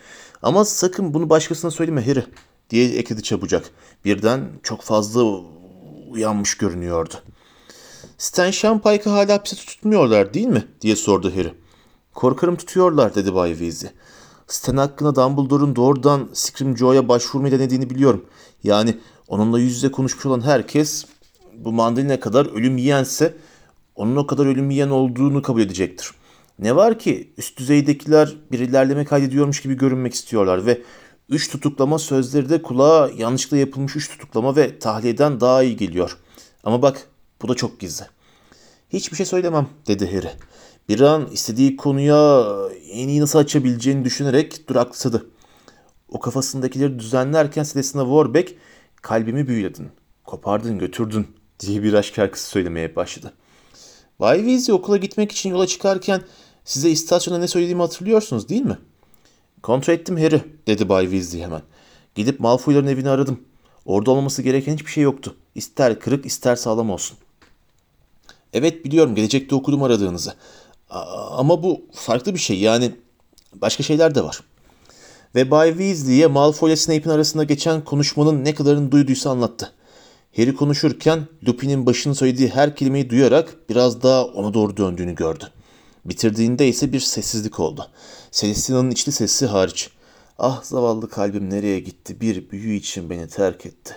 Ama 0.42 0.64
sakın 0.64 1.14
bunu 1.14 1.30
başkasına 1.30 1.70
söyleme 1.70 2.06
Harry 2.06 2.24
diye 2.70 2.88
ekledi 2.88 3.22
çabucak. 3.22 3.70
Birden 4.04 4.50
çok 4.62 4.82
fazla 4.82 5.24
uyanmış 6.10 6.56
görünüyordu. 6.56 7.14
Stan 8.18 8.50
Shampike'ı 8.50 9.12
hala 9.12 9.34
hapse 9.34 9.56
tutmuyorlar 9.56 10.34
değil 10.34 10.46
mi? 10.46 10.64
diye 10.80 10.96
sordu 10.96 11.32
Harry. 11.36 11.54
Korkarım 12.14 12.56
tutuyorlar 12.56 13.14
dedi 13.14 13.34
Bay 13.34 13.50
Weasley. 13.50 13.90
Stan 14.46 14.76
hakkında 14.76 15.14
Dumbledore'un 15.14 15.76
doğrudan 15.76 16.28
Scrimgeour'a 16.32 17.08
başvurmayı 17.08 17.52
denediğini 17.52 17.90
biliyorum. 17.90 18.24
Yani 18.64 18.98
onunla 19.26 19.58
yüz 19.58 19.72
yüze 19.72 19.90
konuşmuş 19.90 20.26
olan 20.26 20.40
herkes 20.40 21.04
bu 21.54 21.72
mandalina 21.72 22.20
kadar 22.20 22.46
ölüm 22.46 22.78
yiyense 22.78 23.34
onun 23.98 24.16
o 24.16 24.26
kadar 24.26 24.46
ölüm 24.46 24.70
yiyen 24.70 24.88
olduğunu 24.88 25.42
kabul 25.42 25.60
edecektir. 25.60 26.10
Ne 26.58 26.76
var 26.76 26.98
ki 26.98 27.32
üst 27.38 27.58
düzeydekiler 27.58 28.36
bir 28.52 28.58
ilerleme 28.58 29.04
kaydediyormuş 29.04 29.62
gibi 29.62 29.74
görünmek 29.74 30.14
istiyorlar 30.14 30.66
ve 30.66 30.82
üç 31.28 31.50
tutuklama 31.50 31.98
sözleri 31.98 32.50
de 32.50 32.62
kulağa 32.62 33.10
yanlışlıkla 33.16 33.56
yapılmış 33.56 33.96
üç 33.96 34.10
tutuklama 34.10 34.56
ve 34.56 34.78
tahliyeden 34.78 35.40
daha 35.40 35.62
iyi 35.62 35.76
geliyor. 35.76 36.16
Ama 36.64 36.82
bak 36.82 37.08
bu 37.42 37.48
da 37.48 37.54
çok 37.54 37.80
gizli. 37.80 38.04
Hiçbir 38.90 39.16
şey 39.16 39.26
söylemem 39.26 39.68
dedi 39.86 40.14
Harry. 40.14 40.30
Bir 40.88 41.00
an 41.00 41.26
istediği 41.32 41.76
konuya 41.76 42.44
en 42.90 43.08
iyi 43.08 43.20
nasıl 43.20 43.38
açabileceğini 43.38 44.04
düşünerek 44.04 44.68
duraksadı. 44.68 45.26
O 46.08 46.20
kafasındakileri 46.20 46.98
düzenlerken 46.98 47.62
Celestina 47.62 48.02
Warbeck 48.02 48.54
kalbimi 49.02 49.48
büyüledin, 49.48 49.88
kopardın 50.24 50.78
götürdün 50.78 51.26
diye 51.60 51.82
bir 51.82 51.92
aşk 51.92 52.14
şarkısı 52.14 52.48
söylemeye 52.48 52.96
başladı. 52.96 53.32
Bay 54.20 54.38
Weasley 54.38 54.74
okula 54.74 54.96
gitmek 54.96 55.32
için 55.32 55.50
yola 55.50 55.66
çıkarken 55.66 56.22
size 56.64 56.90
istasyonda 56.90 57.40
ne 57.40 57.48
söylediğimi 57.48 57.82
hatırlıyorsunuz 57.82 58.48
değil 58.48 58.62
mi? 58.62 58.78
Kontrol 59.62 59.94
ettim 59.94 60.16
Harry 60.16 60.44
dedi 60.66 60.88
Bay 60.88 61.04
Weasley 61.04 61.42
hemen. 61.42 61.62
Gidip 62.14 62.40
Malfoy'ların 62.40 62.86
evini 62.86 63.10
aradım. 63.10 63.40
Orada 63.84 64.10
olmaması 64.10 64.42
gereken 64.42 64.74
hiçbir 64.74 64.90
şey 64.90 65.04
yoktu. 65.04 65.36
İster 65.54 66.00
kırık 66.00 66.26
ister 66.26 66.56
sağlam 66.56 66.90
olsun. 66.90 67.18
Evet 68.52 68.84
biliyorum 68.84 69.14
gelecekte 69.14 69.54
okudum 69.54 69.82
aradığınızı. 69.82 70.34
Ama 71.30 71.62
bu 71.62 71.82
farklı 71.92 72.34
bir 72.34 72.38
şey 72.38 72.58
yani 72.58 72.94
başka 73.54 73.82
şeyler 73.82 74.14
de 74.14 74.24
var. 74.24 74.40
Ve 75.34 75.50
Bay 75.50 75.70
Weasley'e 75.70 76.26
Malfoy 76.26 76.70
ile 76.70 76.76
Snape'in 76.76 77.10
arasında 77.10 77.44
geçen 77.44 77.84
konuşmanın 77.84 78.44
ne 78.44 78.54
kadarını 78.54 78.92
duyduysa 78.92 79.30
anlattı. 79.30 79.72
Harry 80.36 80.54
konuşurken 80.54 81.26
Lupin'in 81.48 81.86
başını 81.86 82.14
söylediği 82.14 82.48
her 82.48 82.76
kelimeyi 82.76 83.10
duyarak 83.10 83.56
biraz 83.68 84.02
daha 84.02 84.24
ona 84.24 84.54
doğru 84.54 84.76
döndüğünü 84.76 85.14
gördü. 85.14 85.44
Bitirdiğinde 86.04 86.68
ise 86.68 86.92
bir 86.92 87.00
sessizlik 87.00 87.60
oldu. 87.60 87.90
Celestina'nın 88.32 88.90
içli 88.90 89.12
sesi 89.12 89.46
hariç. 89.46 89.90
Ah 90.38 90.62
zavallı 90.62 91.10
kalbim 91.10 91.50
nereye 91.50 91.80
gitti? 91.80 92.20
Bir 92.20 92.50
büyü 92.50 92.76
için 92.76 93.10
beni 93.10 93.28
terk 93.28 93.66
etti. 93.66 93.94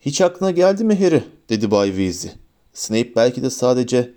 Hiç 0.00 0.20
aklına 0.20 0.50
geldi 0.50 0.84
mi 0.84 1.04
Harry? 1.04 1.24
dedi 1.48 1.70
Bay 1.70 1.88
Weasley. 1.88 2.32
Snape 2.72 3.16
belki 3.16 3.42
de 3.42 3.50
sadece 3.50 4.14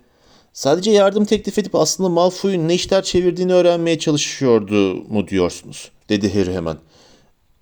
sadece 0.52 0.90
yardım 0.90 1.24
teklif 1.24 1.58
edip 1.58 1.74
aslında 1.74 2.08
Malfoy'un 2.08 2.68
ne 2.68 2.74
işler 2.74 3.02
çevirdiğini 3.02 3.52
öğrenmeye 3.52 3.98
çalışıyordu 3.98 4.94
mu 4.94 5.28
diyorsunuz? 5.28 5.90
dedi 6.08 6.34
Harry 6.34 6.54
hemen. 6.54 6.76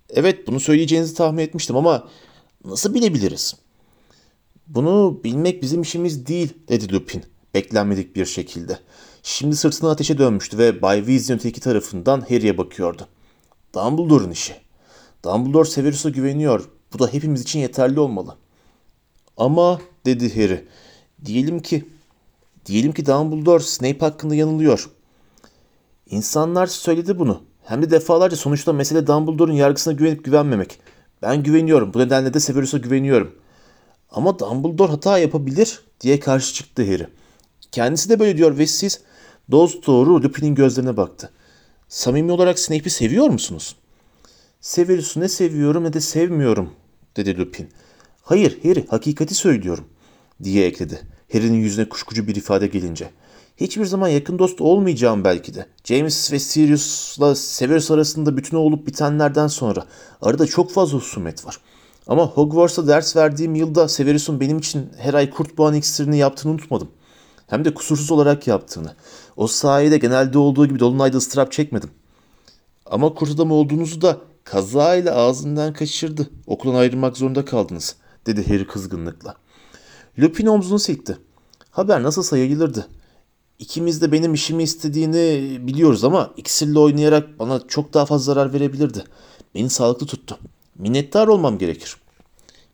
Evet 0.09 0.47
bunu 0.47 0.59
söyleyeceğinizi 0.59 1.15
tahmin 1.15 1.43
etmiştim 1.43 1.75
ama 1.75 2.07
nasıl 2.65 2.93
bilebiliriz? 2.93 3.55
Bunu 4.67 5.21
bilmek 5.23 5.61
bizim 5.61 5.81
işimiz 5.81 6.27
değil 6.27 6.53
dedi 6.69 6.93
Lupin 6.93 7.23
beklenmedik 7.53 8.15
bir 8.15 8.25
şekilde. 8.25 8.79
Şimdi 9.23 9.55
sırtını 9.55 9.89
ateşe 9.89 10.17
dönmüştü 10.17 10.57
ve 10.57 10.81
Bay 10.81 10.97
Weasley'in 10.97 11.39
öteki 11.39 11.61
tarafından 11.61 12.21
Harry'e 12.21 12.57
bakıyordu. 12.57 13.07
Dumbledore'un 13.75 14.31
işi. 14.31 14.55
Dumbledore 15.25 15.69
Severus'a 15.69 16.09
güveniyor. 16.09 16.69
Bu 16.93 16.99
da 16.99 17.07
hepimiz 17.07 17.41
için 17.41 17.59
yeterli 17.59 17.99
olmalı. 17.99 18.35
Ama 19.37 19.81
dedi 20.05 20.35
Harry. 20.35 20.67
Diyelim 21.25 21.59
ki 21.59 21.85
diyelim 22.65 22.91
ki 22.91 23.05
Dumbledore 23.05 23.63
Snape 23.63 23.99
hakkında 23.99 24.35
yanılıyor. 24.35 24.89
İnsanlar 26.09 26.67
söyledi 26.67 27.19
bunu. 27.19 27.41
Hem 27.63 27.81
de 27.81 27.91
defalarca 27.91 28.37
sonuçta 28.37 28.73
mesele 28.73 29.07
Dumbledore'un 29.07 29.55
yargısına 29.55 29.93
güvenip 29.93 30.23
güvenmemek. 30.23 30.79
Ben 31.23 31.43
güveniyorum. 31.43 31.93
Bu 31.93 31.99
nedenle 31.99 32.33
de 32.33 32.39
Severus'a 32.39 32.77
güveniyorum. 32.77 33.35
Ama 34.11 34.39
Dumbledore 34.39 34.91
hata 34.91 35.17
yapabilir 35.17 35.79
diye 36.01 36.19
karşı 36.19 36.53
çıktı 36.53 36.83
Harry. 36.83 37.07
Kendisi 37.71 38.09
de 38.09 38.19
böyle 38.19 38.37
diyor 38.37 38.57
ve 38.57 38.67
siz 38.67 39.01
dost 39.51 39.87
doğru 39.87 40.23
Lupin'in 40.23 40.55
gözlerine 40.55 40.97
baktı. 40.97 41.31
Samimi 41.87 42.31
olarak 42.31 42.59
Snape'i 42.59 42.89
seviyor 42.89 43.27
musunuz? 43.27 43.75
Severus'u 44.61 45.19
ne 45.19 45.29
seviyorum 45.29 45.83
ne 45.83 45.93
de 45.93 46.01
sevmiyorum 46.01 46.69
dedi 47.17 47.37
Lupin. 47.37 47.69
Hayır 48.21 48.59
Harry 48.63 48.87
hakikati 48.87 49.35
söylüyorum 49.35 49.85
diye 50.43 50.67
ekledi. 50.67 51.01
Harry'nin 51.33 51.57
yüzüne 51.57 51.89
kuşkucu 51.89 52.27
bir 52.27 52.35
ifade 52.35 52.67
gelince. 52.67 53.09
Hiçbir 53.57 53.85
zaman 53.85 54.07
yakın 54.07 54.39
dost 54.39 54.61
olmayacağım 54.61 55.23
belki 55.23 55.53
de. 55.55 55.65
James 55.83 56.31
ve 56.31 56.39
Sirius'la 56.39 57.35
Severus 57.35 57.91
arasında 57.91 58.37
bütün 58.37 58.57
olup 58.57 58.87
bitenlerden 58.87 59.47
sonra 59.47 59.85
arada 60.21 60.47
çok 60.47 60.71
fazla 60.71 60.97
husumet 60.97 61.45
var. 61.45 61.59
Ama 62.07 62.25
Hogwarts'ta 62.27 62.87
ders 62.87 63.15
verdiğim 63.15 63.55
yılda 63.55 63.87
Severus'un 63.87 64.39
benim 64.39 64.57
için 64.57 64.89
her 64.97 65.13
ay 65.13 65.29
kurt 65.29 65.57
boğan 65.57 65.73
iksirini 65.73 66.17
yaptığını 66.17 66.51
unutmadım. 66.51 66.89
Hem 67.47 67.65
de 67.65 67.73
kusursuz 67.73 68.11
olarak 68.11 68.47
yaptığını. 68.47 68.95
O 69.35 69.47
sayede 69.47 69.97
genelde 69.97 70.37
olduğu 70.37 70.65
gibi 70.65 70.79
Dolunay'da 70.79 71.17
ıstırap 71.17 71.51
çekmedim. 71.51 71.89
Ama 72.85 73.13
kurt 73.13 73.31
adam 73.31 73.51
olduğunuzu 73.51 74.01
da 74.01 74.17
kazayla 74.43 75.15
ağzından 75.15 75.73
kaçırdı. 75.73 76.29
Okuldan 76.47 76.75
ayrılmak 76.75 77.17
zorunda 77.17 77.45
kaldınız, 77.45 77.95
dedi 78.25 78.47
Harry 78.47 78.67
kızgınlıkla. 78.67 79.35
Lupin 80.19 80.45
omzunu 80.45 80.79
silkti. 80.79 81.17
Haber 81.71 82.03
nasılsa 82.03 82.37
yayılırdı. 82.37 82.87
İkimiz 83.63 84.01
de 84.01 84.11
benim 84.11 84.33
işimi 84.33 84.63
istediğini 84.63 85.57
biliyoruz 85.67 86.03
ama 86.03 86.33
iksirle 86.37 86.79
oynayarak 86.79 87.39
bana 87.39 87.67
çok 87.67 87.93
daha 87.93 88.05
fazla 88.05 88.33
zarar 88.33 88.53
verebilirdi. 88.53 89.03
Beni 89.55 89.69
sağlıklı 89.69 90.07
tuttu. 90.07 90.37
Minnettar 90.79 91.27
olmam 91.27 91.57
gerekir. 91.57 91.97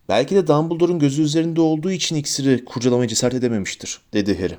Belki 0.10 0.36
de 0.36 0.48
Dumbledore'un 0.48 1.00
gözü 1.00 1.22
üzerinde 1.22 1.62
olduğu 1.62 1.91
için 1.91 2.15
iksiri 2.15 2.65
kurcalamaya 2.65 3.08
cesaret 3.08 3.34
edememiştir, 3.34 4.01
dedi 4.13 4.41
Harry. 4.41 4.58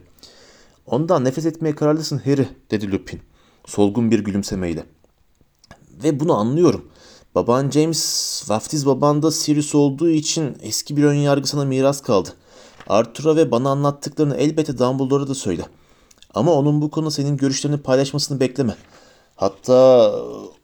Ondan 0.87 1.25
nefes 1.25 1.46
etmeye 1.46 1.75
kararlısın 1.75 2.18
Harry, 2.18 2.49
dedi 2.70 2.92
Lupin, 2.92 3.20
solgun 3.66 4.10
bir 4.10 4.18
gülümsemeyle. 4.18 4.84
Ve 6.04 6.20
bunu 6.20 6.34
anlıyorum. 6.34 6.88
Baban 7.34 7.70
James, 7.70 8.42
vaftiz 8.50 8.87
baban 8.87 9.22
da 9.22 9.30
Sirius 9.30 9.75
olduğu 9.75 10.10
için 10.10 10.56
eski 10.62 10.96
bir 10.96 11.04
ön 11.04 11.14
yargı 11.14 11.46
sana 11.46 11.64
miras 11.64 12.02
kaldı. 12.02 12.28
Arthur'a 12.88 13.37
ve 13.37 13.50
bana 13.50 13.70
anlattıklarını 13.70 14.37
elbette 14.37 14.78
Dumbledore'a 14.78 15.28
da 15.28 15.34
söyle. 15.34 15.62
Ama 16.34 16.52
onun 16.52 16.82
bu 16.82 16.90
konuda 16.90 17.10
senin 17.10 17.37
görüşlerini 17.37 17.78
paylaşmasını 17.78 18.40
bekleme. 18.40 18.76
Hatta 19.37 20.12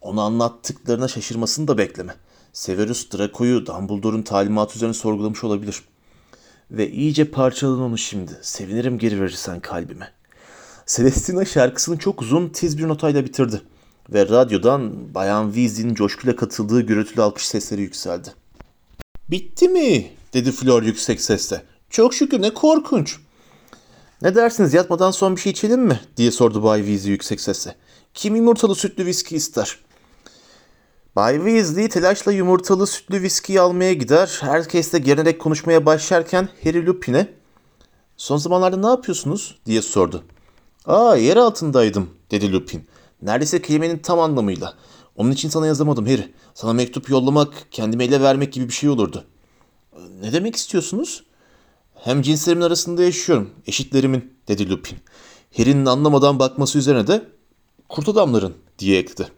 onu 0.00 0.20
anlattıklarına 0.20 1.08
şaşırmasını 1.08 1.68
da 1.68 1.78
bekleme. 1.78 2.14
Severus 2.52 3.12
Draco'yu 3.12 3.66
Dumbledore'un 3.66 4.23
talimatı 4.23 4.76
üzerine 4.76 4.94
sorgulamış 4.94 5.44
olabilir. 5.44 5.82
Ve 6.70 6.90
iyice 6.90 7.30
parçaladın 7.30 7.80
onu 7.80 7.99
şimdi. 7.99 8.32
Sevinirim 8.42 8.99
geri 8.99 9.20
verirsen 9.20 9.61
kalbime. 9.61 10.12
Celestina 10.87 11.44
şarkısını 11.44 11.99
çok 11.99 12.23
uzun 12.23 12.49
tiz 12.49 12.78
bir 12.78 12.88
notayla 12.88 13.25
bitirdi. 13.25 13.62
Ve 14.12 14.28
radyodan 14.28 15.14
Bayan 15.14 15.46
Weasley'nin 15.52 15.94
coşkuyla 15.94 16.37
katıldığı 16.37 16.80
gürültülü 16.80 17.23
alkış 17.23 17.46
sesleri 17.46 17.80
yükseldi. 17.80 18.28
Bitti 19.30 19.68
mi? 19.68 20.11
dedi 20.32 20.52
Flor 20.52 20.82
yüksek 20.82 21.20
sesle. 21.20 21.62
Çok 21.90 22.14
şükür 22.14 22.42
ne 22.42 22.54
korkunç. 22.54 23.18
Ne 24.26 24.35
dersiniz 24.35 24.75
yatmadan 24.75 25.11
son 25.11 25.37
bir 25.37 25.40
şey 25.40 25.52
içelim 25.52 25.80
mi? 25.80 26.00
diye 26.16 26.30
sordu 26.30 26.62
Bay 26.62 26.80
Weasley 26.80 27.11
yüksek 27.11 27.40
sesle. 27.40 27.75
Kim 28.14 28.37
yumurtalı 28.37 28.75
sütlü 28.75 29.06
viski 29.06 29.37
ister? 29.37 29.78
Bay 31.16 31.37
Weasley 31.37 31.88
telaşla 31.88 32.33
yumurtalı 32.33 32.87
sütlü 32.87 33.23
viskiyi 33.23 33.61
almaya 33.61 33.92
gider. 33.92 34.38
Herkes 34.40 34.92
de 34.92 34.99
gelenerek 34.99 35.40
konuşmaya 35.40 35.87
başlarken 35.87 36.49
Harry 36.64 36.87
Lupin'e 36.87 37.28
''Son 38.16 38.37
zamanlarda 38.37 38.76
ne 38.76 38.87
yapıyorsunuz?'' 38.87 39.59
diye 39.66 39.83
sordu. 39.83 40.25
''Aa 40.87 41.16
yer 41.16 41.37
altındaydım.'' 41.37 42.11
dedi 42.30 42.52
Lupin. 42.52 42.87
Neredeyse 43.23 43.62
kelimenin 43.62 43.99
tam 43.99 44.21
anlamıyla. 44.21 44.75
Onun 45.16 45.30
için 45.30 45.49
sana 45.49 45.66
yazamadım 45.66 46.06
Harry. 46.06 46.33
Sana 46.54 46.73
mektup 46.73 47.09
yollamak, 47.11 47.66
kendime 47.71 48.04
ele 48.04 48.21
vermek 48.21 48.52
gibi 48.52 48.68
bir 48.68 48.75
şey 48.75 48.88
olurdu. 48.90 49.25
Ne 50.21 50.33
demek 50.33 50.56
istiyorsunuz? 50.56 51.23
Hem 51.97 52.23
cinslerimin 52.23 52.65
arasında 52.65 53.03
yaşıyorum. 53.03 53.50
Eşitlerimin, 53.67 54.33
dedi 54.49 54.71
Lupin. 54.71 54.99
Harry'nin 55.57 55.87
anlamadan 55.87 56.38
bakması 56.38 56.79
üzerine 56.79 57.07
de 57.07 57.29
kurt 57.88 58.09
adamların 58.09 58.55
diye 58.79 58.99
ekledi. 58.99 59.29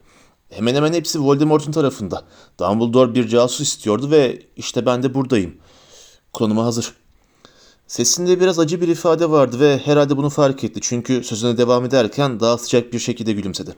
Hemen 0.51 0.75
hemen 0.75 0.93
hepsi 0.93 1.21
Voldemort'un 1.21 1.73
tarafında. 1.73 2.25
Dumbledore 2.61 3.15
bir 3.15 3.29
casus 3.29 3.61
istiyordu 3.61 4.11
ve 4.11 4.43
işte 4.57 4.87
ben 4.87 5.03
de 5.03 5.15
buradayım. 5.15 5.57
Konuma 6.33 6.65
hazır. 6.65 6.95
Sesinde 7.87 8.41
biraz 8.41 8.59
acı 8.59 8.81
bir 8.81 8.89
ifade 8.89 9.31
vardı 9.31 9.61
ve 9.61 9.79
herhalde 9.79 10.17
bunu 10.17 10.31
fark 10.31 10.65
etti 10.65 10.81
çünkü 10.83 11.25
sözüne 11.25 11.59
devam 11.59 11.85
ederken 11.85 12.41
daha 12.41 12.59
sıcak 12.59 12.93
bir 12.93 12.99
şekilde 12.99 13.33
gülümsedi. 13.33 13.75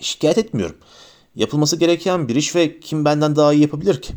Şikayet 0.00 0.38
etmiyorum. 0.38 0.76
Yapılması 1.34 1.76
gereken 1.76 2.28
bir 2.28 2.36
iş 2.36 2.54
ve 2.54 2.80
kim 2.80 3.04
benden 3.04 3.36
daha 3.36 3.52
iyi 3.52 3.62
yapabilir 3.62 4.02
ki? 4.02 4.14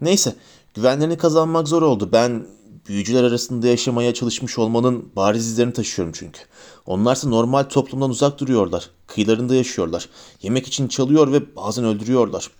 Neyse, 0.00 0.36
güvenlerini 0.74 1.18
kazanmak 1.18 1.68
zor 1.68 1.82
oldu. 1.82 2.08
Ben 2.12 2.46
büyücüler 2.88 3.24
arasında 3.24 3.66
yaşamaya 3.66 4.14
çalışmış 4.14 4.58
olmanın 4.58 5.08
bariz 5.16 5.46
izlerini 5.46 5.72
taşıyorum 5.72 6.12
çünkü. 6.16 6.40
Onlarsa 6.86 7.28
normal 7.28 7.62
toplumdan 7.62 8.10
uzak 8.10 8.40
duruyorlar. 8.40 8.90
Kıyılarında 9.06 9.54
yaşıyorlar. 9.54 10.08
Yemek 10.42 10.66
için 10.66 10.88
çalıyor 10.88 11.32
ve 11.32 11.56
bazen 11.56 11.84
öldürüyorlar. 11.84 12.50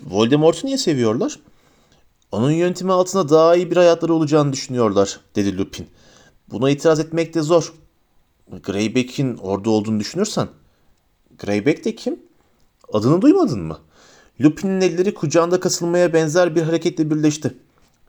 Voldemort'u 0.00 0.66
niye 0.66 0.78
seviyorlar? 0.78 1.38
Onun 2.32 2.50
yöntemi 2.50 2.92
altında 2.92 3.28
daha 3.28 3.56
iyi 3.56 3.70
bir 3.70 3.76
hayatları 3.76 4.14
olacağını 4.14 4.52
düşünüyorlar, 4.52 5.20
dedi 5.36 5.58
Lupin. 5.58 5.86
Buna 6.50 6.70
itiraz 6.70 7.00
etmek 7.00 7.34
de 7.34 7.42
zor. 7.42 7.72
Greyback'in 8.62 9.36
orada 9.36 9.70
olduğunu 9.70 10.00
düşünürsen. 10.00 10.48
Greyback 11.38 11.84
de 11.84 11.94
kim? 11.94 12.20
Adını 12.92 13.22
duymadın 13.22 13.60
mı? 13.60 13.78
Lupin'in 14.40 14.80
elleri 14.80 15.14
kucağında 15.14 15.60
kasılmaya 15.60 16.12
benzer 16.12 16.56
bir 16.56 16.62
hareketle 16.62 17.10
birleşti. 17.10 17.54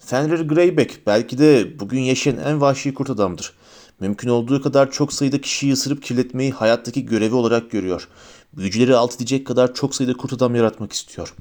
Fenrir 0.06 0.48
Greyback 0.48 1.08
belki 1.08 1.38
de 1.38 1.80
bugün 1.80 2.00
yaşayan 2.00 2.38
en 2.38 2.62
vahşi 2.62 2.94
kurt 2.94 3.10
adamdır. 3.10 3.54
Mümkün 4.00 4.30
olduğu 4.30 4.62
kadar 4.62 4.92
çok 4.92 5.14
sayıda 5.14 5.42
kişiyi 5.42 5.74
ısırıp 5.74 6.04
kirletmeyi 6.04 6.52
hayattaki 6.52 7.06
görevi 7.06 7.36
olarak 7.36 7.72
görüyor. 7.72 8.08
Büyücüleri 8.54 8.96
alt 8.96 9.16
edecek 9.16 9.48
kadar 9.48 9.74
çok 9.74 9.96
sayıda 9.96 10.14
kurt 10.14 10.34
adam 10.34 10.56
yaratmak 10.56 10.94
istiyor. 10.94 11.34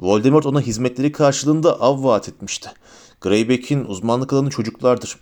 Voldemort 0.00 0.46
ona 0.46 0.60
hizmetleri 0.60 1.12
karşılığında 1.12 1.80
av 1.80 2.04
vaat 2.04 2.28
etmişti. 2.28 2.68
Greyback'in 3.20 3.84
uzmanlık 3.84 4.32
alanı 4.32 4.50
çocuklardır. 4.50 5.16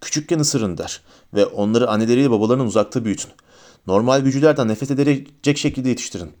Küçükken 0.00 0.38
ısırın 0.38 0.78
der 0.78 1.00
ve 1.34 1.46
onları 1.46 1.88
anneleriyle 1.88 2.30
babalarından 2.30 2.66
uzakta 2.66 3.04
büyütün. 3.04 3.30
Normal 3.86 4.22
büyücülerden 4.22 4.68
nefret 4.68 4.90
edecek 4.90 5.58
şekilde 5.58 5.88
yetiştirin. 5.88 6.32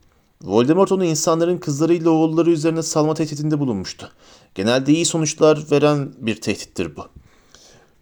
Voldemort 0.42 0.92
onu 0.92 1.04
insanların 1.04 1.58
kızlarıyla 1.58 2.10
oğulları 2.10 2.50
üzerine 2.50 2.82
salma 2.82 3.14
tehditinde 3.14 3.58
bulunmuştu. 3.58 4.12
Genelde 4.54 4.92
iyi 4.92 5.06
sonuçlar 5.06 5.70
veren 5.70 6.12
bir 6.18 6.40
tehdittir 6.40 6.96
bu. 6.96 7.06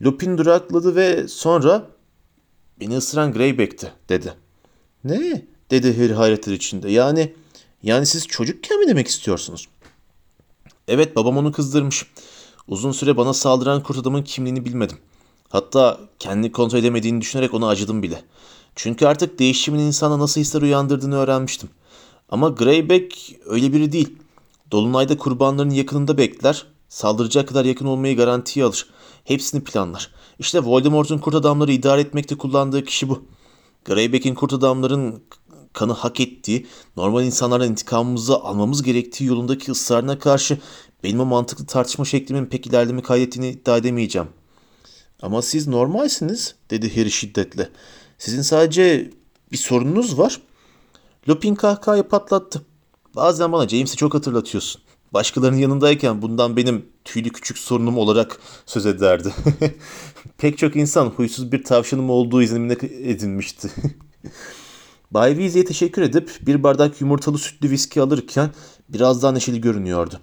Lupin 0.03 0.39
durakladı 0.39 0.97
ve 0.97 1.29
sonra 1.29 1.87
beni 2.81 2.97
ısıran 2.97 3.33
Greyback'ti 3.33 3.93
dedi. 4.09 4.35
Ne? 5.05 5.53
dedi 5.73 5.97
Harry 5.97 6.12
hayretler 6.12 6.53
içinde. 6.53 6.91
Yani 6.91 7.35
yani 7.83 8.07
siz 8.07 8.27
çocukken 8.27 8.81
mi 8.81 8.89
demek 8.89 9.09
istiyorsunuz? 9.09 9.69
Evet 10.89 11.17
babam 11.17 11.37
onu 11.37 11.53
kızdırmış. 11.53 12.07
Uzun 12.69 12.93
süre 12.93 13.17
bana 13.17 13.33
saldıran 13.33 13.83
kurt 13.83 13.99
adamın 13.99 14.23
kimliğini 14.23 14.65
bilmedim. 14.65 14.99
Hatta 15.49 16.01
kendi 16.19 16.53
kontrol 16.53 16.79
edemediğini 16.79 17.21
düşünerek 17.21 17.55
ona 17.55 17.69
acıdım 17.69 18.03
bile. 18.03 18.23
Çünkü 18.75 19.07
artık 19.07 19.39
değişimin 19.39 19.79
insana 19.79 20.19
nasıl 20.19 20.41
hisler 20.41 20.62
uyandırdığını 20.62 21.17
öğrenmiştim. 21.17 21.69
Ama 22.33 22.49
Greyback 22.49 23.15
öyle 23.47 23.73
biri 23.73 23.93
değil. 23.93 24.17
Dolunayda 24.71 25.19
kurbanların 25.19 25.71
yakınında 25.71 26.19
bekler, 26.19 26.67
saldıracak 26.89 27.49
kadar 27.49 27.65
yakın 27.65 27.87
olmayı 27.87 28.17
garantiye 28.17 28.65
alır. 28.65 28.87
Hepsini 29.25 29.65
planlar. 29.65 30.11
İşte 30.39 30.65
Voldemort'un 30.65 31.19
kurt 31.19 31.35
adamları 31.35 31.73
idare 31.73 32.01
etmekte 32.01 32.39
kullandığı 32.39 32.85
kişi 32.85 33.09
bu. 33.09 33.23
Greyback'in 33.85 34.35
kurt 34.35 34.53
adamların 34.53 35.23
kanı 35.73 35.93
hak 35.93 36.21
ettiği, 36.21 36.67
normal 36.97 37.25
insanlardan 37.25 37.71
intikamımızı 37.71 38.35
almamız 38.35 38.83
gerektiği 38.83 39.25
yolundaki 39.25 39.71
ısrarına 39.71 40.19
karşı 40.19 40.59
benim 41.05 41.21
o 41.21 41.25
mantıklı 41.25 41.67
tartışma 41.67 42.05
şeklimin 42.05 42.47
pek 42.47 42.67
ilerleme 42.67 43.03
kaydettiğini 43.03 43.49
iddia 43.49 43.77
edemeyeceğim. 43.77 44.29
Ama 45.23 45.43
siz 45.43 45.69
normalsiniz, 45.69 46.55
dedi 46.71 46.97
Harry 46.97 47.11
şiddetle. 47.11 47.69
Sizin 48.19 48.43
sadece 48.43 49.11
bir 49.53 49.57
sorununuz 49.57 50.19
var. 50.19 50.41
Lupin 51.29 51.55
kahkahayı 51.55 52.02
patlattı. 52.02 52.62
Bazen 53.17 53.52
bana 53.52 53.69
James'i 53.69 53.97
çok 53.97 54.14
hatırlatıyorsun. 54.14 54.83
Başkalarının 55.12 55.59
yanındayken 55.59 56.23
bundan 56.23 56.57
benim 56.57 56.87
tüylü 57.05 57.31
küçük 57.31 57.59
sorunum 57.59 57.99
olarak 57.99 58.38
söz 58.67 58.87
ederdi. 58.87 59.35
Pek 60.38 60.59
çok 60.59 60.76
insan 60.76 61.07
huysuz 61.07 61.52
bir 61.52 61.64
tavşanım 61.64 62.11
olduğu 62.11 62.43
izlenimine 62.43 62.76
edinmişti. 62.83 63.71
Bay 65.11 65.31
Weasley'e 65.31 65.64
teşekkür 65.64 66.02
edip 66.02 66.38
bir 66.41 66.62
bardak 66.62 67.00
yumurtalı 67.00 67.38
sütlü 67.38 67.71
viski 67.71 68.02
alırken 68.02 68.50
biraz 68.88 69.23
daha 69.23 69.33
neşeli 69.33 69.61
görünüyordu. 69.61 70.21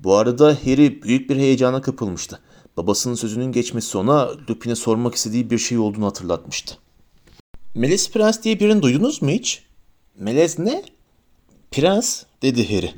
Bu 0.00 0.16
arada 0.16 0.58
Harry 0.64 1.02
büyük 1.02 1.30
bir 1.30 1.36
heyecana 1.36 1.82
kapılmıştı. 1.82 2.40
Babasının 2.76 3.14
sözünün 3.14 3.52
geçmesi 3.52 3.98
ona 3.98 4.30
Lupin'e 4.50 4.74
sormak 4.74 5.14
istediği 5.14 5.50
bir 5.50 5.58
şey 5.58 5.78
olduğunu 5.78 6.06
hatırlatmıştı. 6.06 6.74
Meles 7.74 8.10
Prens 8.10 8.42
diye 8.42 8.60
birini 8.60 8.82
duydunuz 8.82 9.22
mu 9.22 9.30
hiç? 9.30 9.71
Melez 10.18 10.58
ne? 10.58 10.82
Prens 11.70 12.22
dedi 12.42 12.76
Harry. 12.76 12.90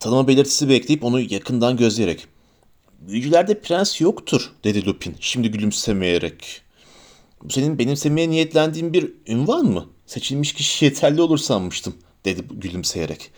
Tanıma 0.00 0.28
belirtisi 0.28 0.68
bekleyip 0.68 1.04
onu 1.04 1.20
yakından 1.20 1.76
gözleyerek. 1.76 2.26
Büyücülerde 3.00 3.60
prens 3.60 4.00
yoktur 4.00 4.52
dedi 4.64 4.86
Lupin 4.86 5.16
şimdi 5.20 5.50
gülümsemeyerek. 5.50 6.62
Bu 7.42 7.50
senin 7.50 7.78
benimsemeye 7.78 8.30
niyetlendiğin 8.30 8.92
bir 8.92 9.12
ünvan 9.26 9.64
mı? 9.64 9.86
Seçilmiş 10.06 10.52
kişi 10.52 10.84
yeterli 10.84 11.22
olur 11.22 11.38
sanmıştım 11.38 11.94
dedi 12.24 12.40
gülümseyerek. 12.50 13.30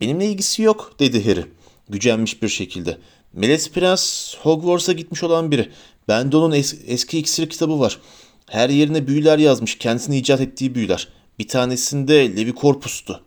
Benimle 0.00 0.26
ilgisi 0.26 0.62
yok 0.62 0.94
dedi 0.98 1.28
Harry 1.28 1.46
gücenmiş 1.88 2.42
bir 2.42 2.48
şekilde. 2.48 2.98
Meles 3.32 3.70
Prens 3.70 4.34
Hogwarts'a 4.36 4.92
gitmiş 4.92 5.22
olan 5.22 5.50
biri. 5.50 5.70
Bende 6.08 6.36
onun 6.36 6.54
es- 6.54 6.86
eski 6.86 7.18
iksir 7.18 7.48
kitabı 7.48 7.80
var. 7.80 8.00
Her 8.46 8.68
yerine 8.70 9.06
büyüler 9.06 9.38
yazmış. 9.38 9.78
Kendisini 9.78 10.18
icat 10.18 10.40
ettiği 10.40 10.74
büyüler. 10.74 11.08
Bir 11.38 11.48
tanesinde 11.48 12.36
Levi 12.36 12.54
Corpus'tu. 12.54 13.20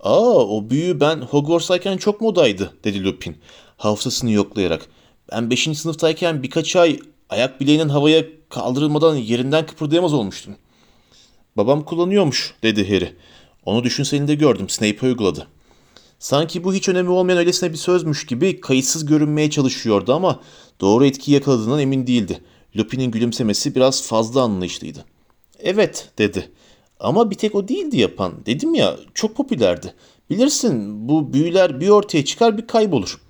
Aa 0.00 0.46
o 0.46 0.70
büyü 0.70 1.00
ben 1.00 1.20
Hogwarts'tayken 1.20 1.96
çok 1.96 2.20
modaydı 2.20 2.74
dedi 2.84 3.04
Lupin 3.04 3.36
hafızasını 3.76 4.30
yoklayarak. 4.30 4.86
Ben 5.32 5.50
5. 5.50 5.78
sınıftayken 5.78 6.42
birkaç 6.42 6.76
ay 6.76 7.00
ayak 7.30 7.60
bileğinin 7.60 7.88
havaya 7.88 8.24
kaldırılmadan 8.48 9.16
yerinden 9.16 9.66
kıpırdayamaz 9.66 10.14
olmuştum. 10.14 10.56
Babam 11.56 11.84
kullanıyormuş 11.84 12.54
dedi 12.62 12.88
Harry. 12.94 13.16
Onu 13.64 13.84
düşünselinde 13.84 14.34
gördüm 14.34 14.68
Snape 14.68 15.06
uyguladı. 15.06 15.46
Sanki 16.18 16.64
bu 16.64 16.74
hiç 16.74 16.88
önemi 16.88 17.10
olmayan 17.10 17.38
öylesine 17.38 17.72
bir 17.72 17.76
sözmüş 17.76 18.26
gibi 18.26 18.60
kayıtsız 18.60 19.06
görünmeye 19.06 19.50
çalışıyordu 19.50 20.14
ama 20.14 20.40
doğru 20.80 21.06
etki 21.06 21.32
yakaladığından 21.32 21.80
emin 21.80 22.06
değildi. 22.06 22.40
Lupin'in 22.76 23.10
gülümsemesi 23.10 23.74
biraz 23.74 24.02
fazla 24.02 24.42
anlayışlıydı. 24.42 25.04
Evet 25.58 26.10
dedi. 26.18 26.50
Ama 27.00 27.30
bir 27.30 27.36
tek 27.36 27.54
o 27.54 27.68
değildi 27.68 27.98
yapan. 27.98 28.46
Dedim 28.46 28.74
ya 28.74 28.96
çok 29.14 29.36
popülerdi. 29.36 29.94
Bilirsin 30.30 31.08
bu 31.08 31.32
büyüler 31.32 31.80
bir 31.80 31.88
ortaya 31.88 32.24
çıkar 32.24 32.58
bir 32.58 32.66
kaybolur. 32.66 33.20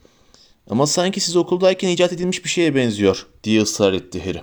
Ama 0.71 0.87
sanki 0.87 1.21
siz 1.21 1.37
okuldayken 1.37 1.89
icat 1.89 2.13
edilmiş 2.13 2.45
bir 2.45 2.49
şeye 2.49 2.75
benziyor 2.75 3.27
diye 3.45 3.63
ısrar 3.63 3.93
etti 3.93 4.25
Harry. 4.25 4.43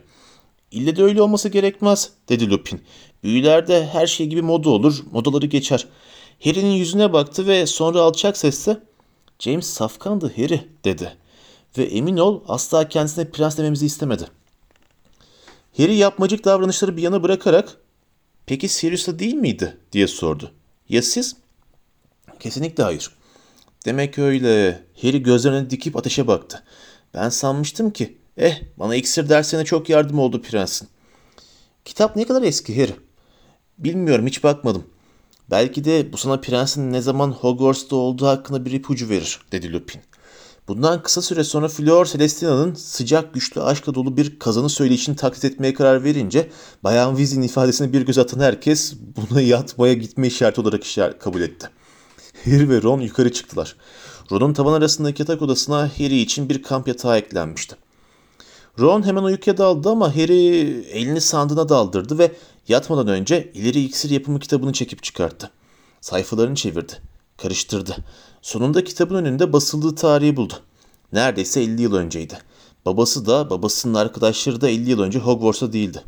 İlle 0.71 0.95
de 0.95 1.03
öyle 1.03 1.21
olması 1.21 1.49
gerekmez 1.49 2.09
dedi 2.29 2.49
Lupin. 2.49 2.81
Büyülerde 3.23 3.85
her 3.87 4.07
şey 4.07 4.27
gibi 4.27 4.41
moda 4.41 4.69
olur, 4.69 5.03
modaları 5.11 5.45
geçer. 5.45 5.87
Harry'nin 6.43 6.71
yüzüne 6.71 7.13
baktı 7.13 7.47
ve 7.47 7.65
sonra 7.65 8.01
alçak 8.01 8.37
sesle 8.37 8.77
James 9.39 9.67
safkandı 9.67 10.33
Harry 10.35 10.61
dedi. 10.85 11.17
Ve 11.77 11.83
emin 11.83 12.17
ol 12.17 12.41
asla 12.47 12.89
kendisine 12.89 13.29
prens 13.31 13.57
dememizi 13.57 13.85
istemedi. 13.85 14.27
Harry 15.77 15.95
yapmacık 15.95 16.45
davranışları 16.45 16.97
bir 16.97 17.01
yana 17.01 17.23
bırakarak 17.23 17.77
peki 18.45 18.67
Sirius'ta 18.67 19.19
değil 19.19 19.33
miydi 19.33 19.77
diye 19.91 20.07
sordu. 20.07 20.51
Ya 20.89 21.01
siz? 21.01 21.35
Kesinlikle 22.39 22.83
hayır. 22.83 23.11
Demek 23.85 24.19
öyle. 24.19 24.83
Harry 25.01 25.23
gözlerine 25.23 25.69
dikip 25.69 25.97
ateşe 25.97 26.27
baktı. 26.27 26.63
Ben 27.13 27.29
sanmıştım 27.29 27.91
ki 27.91 28.17
eh 28.37 28.61
bana 28.77 28.95
iksir 28.95 29.29
dersine 29.29 29.65
çok 29.65 29.89
yardım 29.89 30.19
oldu 30.19 30.41
prensin. 30.41 30.87
Kitap 31.85 32.15
ne 32.15 32.25
kadar 32.25 32.41
eski 32.41 32.81
Harry? 32.81 32.95
Bilmiyorum 33.77 34.27
hiç 34.27 34.43
bakmadım. 34.43 34.87
Belki 35.51 35.85
de 35.85 36.13
bu 36.13 36.17
sana 36.17 36.39
prensin 36.39 36.93
ne 36.93 37.01
zaman 37.01 37.31
Hogwarts'ta 37.31 37.95
olduğu 37.95 38.27
hakkında 38.27 38.65
bir 38.65 38.71
ipucu 38.71 39.09
verir, 39.09 39.39
dedi 39.51 39.73
Lupin. 39.73 40.01
Bundan 40.67 41.03
kısa 41.03 41.21
süre 41.21 41.43
sonra 41.43 41.67
Fleur 41.67 42.05
Celestina'nın 42.05 42.73
sıcak 42.73 43.33
güçlü 43.33 43.61
aşkla 43.61 43.95
dolu 43.95 44.17
bir 44.17 44.39
kazanı 44.39 44.69
söyleyişini 44.69 45.15
taklit 45.15 45.45
etmeye 45.45 45.73
karar 45.73 46.03
verince 46.03 46.49
Bayan 46.83 47.09
Weasley'in 47.09 47.41
ifadesine 47.41 47.93
bir 47.93 48.01
göz 48.01 48.17
atan 48.17 48.39
herkes 48.39 48.93
buna 49.17 49.41
yatmaya 49.41 49.93
gitme 49.93 50.27
işareti 50.27 50.61
olarak 50.61 50.83
işaret 50.83 51.19
kabul 51.19 51.41
etti. 51.41 51.69
Harry 52.45 52.69
ve 52.69 52.81
Ron 52.81 52.99
yukarı 52.99 53.33
çıktılar. 53.33 53.75
Ron'un 54.31 54.53
tavan 54.53 54.73
arasındaki 54.73 55.21
yatak 55.21 55.41
odasına 55.41 55.89
Harry 55.97 56.17
için 56.17 56.49
bir 56.49 56.63
kamp 56.63 56.87
yatağı 56.87 57.17
eklenmişti. 57.17 57.75
Ron 58.79 59.05
hemen 59.05 59.23
uykuya 59.23 59.57
daldı 59.57 59.89
ama 59.89 60.15
Harry 60.15 60.47
elini 60.91 61.21
sandığına 61.21 61.69
daldırdı 61.69 62.17
ve 62.17 62.31
yatmadan 62.67 63.07
önce 63.07 63.51
ileri 63.53 63.83
iksir 63.83 64.09
yapımı 64.09 64.39
kitabını 64.39 64.73
çekip 64.73 65.03
çıkarttı. 65.03 65.51
Sayfalarını 66.01 66.55
çevirdi. 66.55 66.93
Karıştırdı. 67.37 67.95
Sonunda 68.43 68.83
kitabın 68.83 69.15
önünde 69.15 69.53
basıldığı 69.53 69.95
tarihi 69.95 70.35
buldu. 70.35 70.53
Neredeyse 71.13 71.61
50 71.61 71.81
yıl 71.81 71.93
önceydi. 71.93 72.37
Babası 72.85 73.25
da 73.25 73.49
babasının 73.49 73.93
arkadaşları 73.93 74.61
da 74.61 74.69
50 74.69 74.89
yıl 74.89 74.99
önce 74.99 75.19
Hogwarts'ta 75.19 75.73
değildi. 75.73 76.03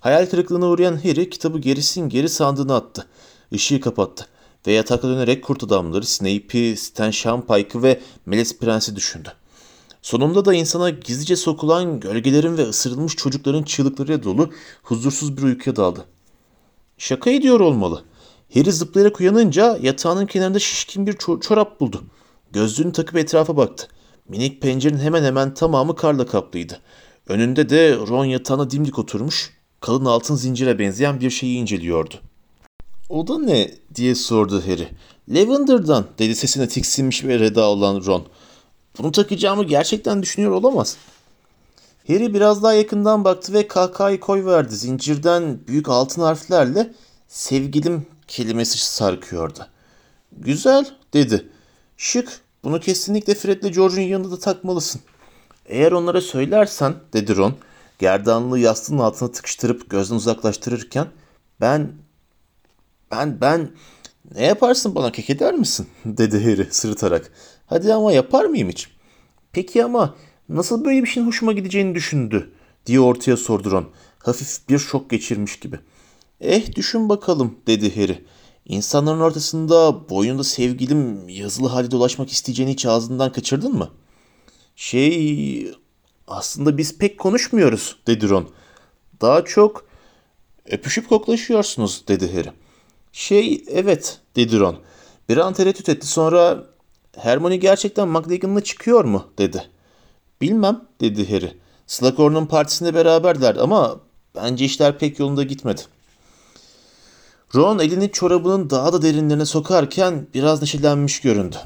Hayal 0.00 0.26
kırıklığına 0.26 0.66
uğrayan 0.66 0.96
Harry 0.96 1.30
kitabı 1.30 1.58
gerisin 1.58 2.08
geri 2.08 2.28
sandığına 2.28 2.76
attı. 2.76 3.06
Işığı 3.50 3.80
kapattı 3.80 4.26
ve 4.66 4.72
yatakta 4.72 5.08
dönerek 5.08 5.44
kurt 5.44 5.64
adamları 5.64 6.06
Snape'i, 6.06 6.76
Stan 6.76 7.10
Shampike'ı 7.10 7.82
ve 7.82 8.00
Meles 8.26 8.58
Prens'i 8.58 8.96
düşündü. 8.96 9.32
Sonunda 10.02 10.44
da 10.44 10.54
insana 10.54 10.90
gizlice 10.90 11.36
sokulan 11.36 12.00
gölgelerin 12.00 12.58
ve 12.58 12.62
ısırılmış 12.62 13.16
çocukların 13.16 13.62
çığlıklarıyla 13.62 14.22
dolu 14.22 14.50
huzursuz 14.82 15.36
bir 15.36 15.42
uykuya 15.42 15.76
daldı. 15.76 16.04
Şaka 16.98 17.30
ediyor 17.30 17.60
olmalı. 17.60 18.02
Harry 18.54 18.72
zıplayarak 18.72 19.20
uyanınca 19.20 19.78
yatağının 19.82 20.26
kenarında 20.26 20.58
şişkin 20.58 21.06
bir 21.06 21.12
ço- 21.12 21.40
çorap 21.40 21.80
buldu. 21.80 22.04
Gözlüğünü 22.52 22.92
takıp 22.92 23.16
etrafa 23.16 23.56
baktı. 23.56 23.88
Minik 24.28 24.62
pencerenin 24.62 24.98
hemen 24.98 25.24
hemen 25.24 25.54
tamamı 25.54 25.96
karla 25.96 26.26
kaplıydı. 26.26 26.80
Önünde 27.28 27.68
de 27.68 27.96
Ron 27.96 28.24
yatağına 28.24 28.70
dimdik 28.70 28.98
oturmuş, 28.98 29.50
kalın 29.80 30.04
altın 30.04 30.36
zincire 30.36 30.78
benzeyen 30.78 31.20
bir 31.20 31.30
şeyi 31.30 31.58
inceliyordu. 31.58 32.14
O 33.08 33.26
da 33.26 33.38
ne 33.38 33.70
diye 33.94 34.14
sordu 34.14 34.62
Harry. 34.66 34.88
Lavender'dan 35.28 36.06
dedi 36.18 36.34
sesine 36.34 36.68
tiksinmiş 36.68 37.24
ve 37.24 37.38
reda 37.38 37.68
olan 37.68 38.04
Ron. 38.06 38.26
Bunu 38.98 39.12
takacağımı 39.12 39.64
gerçekten 39.64 40.22
düşünüyor 40.22 40.52
olamaz. 40.52 40.96
Harry 42.06 42.34
biraz 42.34 42.62
daha 42.62 42.72
yakından 42.72 43.24
baktı 43.24 43.52
ve 43.52 43.68
kahkahayı 43.68 44.20
koyverdi. 44.20 44.76
Zincirden 44.76 45.58
büyük 45.68 45.88
altın 45.88 46.22
harflerle 46.22 46.92
sevgilim 47.28 48.06
kelimesi 48.32 48.78
sarkıyordu. 48.78 49.66
Güzel 50.32 50.86
dedi. 51.14 51.48
Şık. 51.96 52.40
Bunu 52.64 52.80
kesinlikle 52.80 53.34
Fred'le 53.34 53.72
George'un 53.74 54.00
yanında 54.00 54.30
da 54.30 54.38
takmalısın. 54.38 55.00
Eğer 55.66 55.92
onlara 55.92 56.20
söylersen 56.20 56.94
dedi 57.12 57.36
Ron. 57.36 57.54
Gerdanlığı 57.98 58.58
yastığın 58.58 58.98
altına 58.98 59.32
tıkıştırıp 59.32 59.90
gözden 59.90 60.16
uzaklaştırırken 60.16 61.06
ben 61.60 61.92
ben 63.10 63.40
ben 63.40 63.70
ne 64.34 64.46
yaparsın 64.46 64.94
bana 64.94 65.12
kek 65.12 65.30
eder 65.30 65.54
misin? 65.54 65.86
dedi 66.04 66.44
Harry 66.44 66.68
sırıtarak. 66.70 67.32
Hadi 67.66 67.94
ama 67.94 68.12
yapar 68.12 68.44
mıyım 68.44 68.68
hiç? 68.68 68.88
Peki 69.52 69.84
ama 69.84 70.14
nasıl 70.48 70.84
böyle 70.84 71.02
bir 71.02 71.08
şeyin 71.08 71.26
hoşuma 71.26 71.52
gideceğini 71.52 71.94
düşündü 71.94 72.52
diye 72.86 73.00
ortaya 73.00 73.36
sordu 73.36 73.70
Ron. 73.70 73.90
Hafif 74.18 74.68
bir 74.68 74.78
şok 74.78 75.10
geçirmiş 75.10 75.60
gibi. 75.60 75.78
Eh 76.42 76.74
düşün 76.74 77.08
bakalım 77.08 77.58
dedi 77.66 77.96
Harry. 77.96 78.24
İnsanların 78.66 79.20
ortasında 79.20 80.08
boyunda 80.10 80.44
sevgilim 80.44 81.28
yazılı 81.28 81.68
halde 81.68 81.90
dolaşmak 81.90 82.30
isteyeceğini 82.30 82.72
hiç 82.72 82.86
ağzından 82.86 83.32
kaçırdın 83.32 83.74
mı? 83.74 83.90
Şey 84.76 85.72
aslında 86.26 86.78
biz 86.78 86.98
pek 86.98 87.18
konuşmuyoruz 87.18 87.96
dedi 88.06 88.28
Ron. 88.28 88.48
Daha 89.20 89.44
çok 89.44 89.86
öpüşüp 90.66 91.08
koklaşıyorsunuz 91.08 92.04
dedi 92.08 92.36
Harry. 92.36 92.52
Şey 93.12 93.64
evet 93.68 94.20
dedi 94.36 94.60
Ron. 94.60 94.76
Bir 95.28 95.36
an 95.36 95.52
tereddüt 95.52 95.88
etti 95.88 96.06
sonra 96.06 96.64
Hermione 97.16 97.56
gerçekten 97.56 98.08
McLagan'la 98.08 98.60
çıkıyor 98.60 99.04
mu 99.04 99.24
dedi. 99.38 99.64
Bilmem 100.40 100.84
dedi 101.00 101.34
Harry. 101.34 101.52
Slughorn'un 101.86 102.46
partisinde 102.46 102.94
beraberler 102.94 103.56
ama 103.56 104.00
bence 104.34 104.64
işler 104.64 104.98
pek 104.98 105.18
yolunda 105.18 105.42
gitmedi. 105.42 105.82
Ron 107.54 107.78
elini 107.78 108.12
çorabının 108.12 108.70
daha 108.70 108.92
da 108.92 109.02
derinlerine 109.02 109.44
sokarken 109.44 110.26
biraz 110.34 110.60
neşelenmiş 110.60 111.20
göründü. 111.20 111.56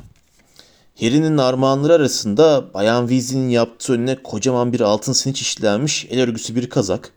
Harry'nin 1.01 1.39
armağanları 1.39 1.93
arasında 1.93 2.75
Bayan 2.75 3.07
Weasley'nin 3.09 3.49
yaptığı 3.49 3.93
önüne 3.93 4.23
kocaman 4.23 4.73
bir 4.73 4.81
altın 4.81 5.13
siniç 5.13 5.43
işlenmiş 5.43 6.07
el 6.11 6.21
örgüsü 6.21 6.57
bir 6.57 6.71
kazak, 6.71 7.13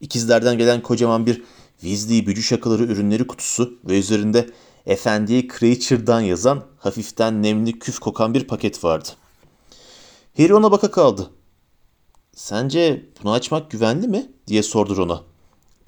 ikizlerden 0.00 0.58
gelen 0.58 0.82
kocaman 0.82 1.26
bir 1.26 1.42
Weasley 1.80 2.26
bücü 2.26 2.42
şakaları 2.42 2.82
ürünleri 2.82 3.26
kutusu 3.26 3.78
ve 3.84 3.98
üzerinde 3.98 4.50
Efendiye 4.86 5.48
Creature'dan 5.48 6.20
yazan 6.20 6.64
hafiften 6.78 7.42
nemli 7.42 7.78
küf 7.78 7.98
kokan 7.98 8.34
bir 8.34 8.44
paket 8.44 8.84
vardı. 8.84 9.08
Harry 10.36 10.54
ona 10.54 10.70
baka 10.70 10.90
kaldı. 10.90 11.30
Sence 12.34 13.06
bunu 13.22 13.32
açmak 13.32 13.70
güvenli 13.70 14.08
mi? 14.08 14.32
diye 14.46 14.62
sordu 14.62 14.96
Ron'a. 14.96 15.22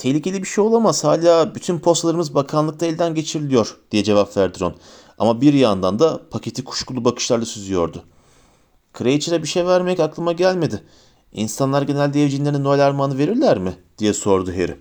Tehlikeli 0.00 0.42
bir 0.42 0.48
şey 0.48 0.64
olamaz. 0.64 1.04
Hala 1.04 1.54
bütün 1.54 1.78
postalarımız 1.78 2.34
bakanlıkta 2.34 2.86
elden 2.86 3.14
geçiriliyor 3.14 3.76
diye 3.90 4.04
cevap 4.04 4.36
verdi 4.36 4.60
Ron. 4.60 4.76
Ama 5.18 5.40
bir 5.40 5.54
yandan 5.54 5.98
da 5.98 6.20
paketi 6.30 6.64
kuşkulu 6.64 7.04
bakışlarla 7.04 7.44
süzüyordu. 7.44 8.04
Creature'a 8.98 9.42
bir 9.42 9.48
şey 9.48 9.66
vermek 9.66 10.00
aklıma 10.00 10.32
gelmedi. 10.32 10.82
İnsanlar 11.32 11.82
genelde 11.82 12.24
evcinlerine 12.24 12.62
Noel 12.62 12.86
armağanı 12.86 13.18
verirler 13.18 13.58
mi? 13.58 13.74
diye 13.98 14.12
sordu 14.12 14.50
Harry. 14.52 14.76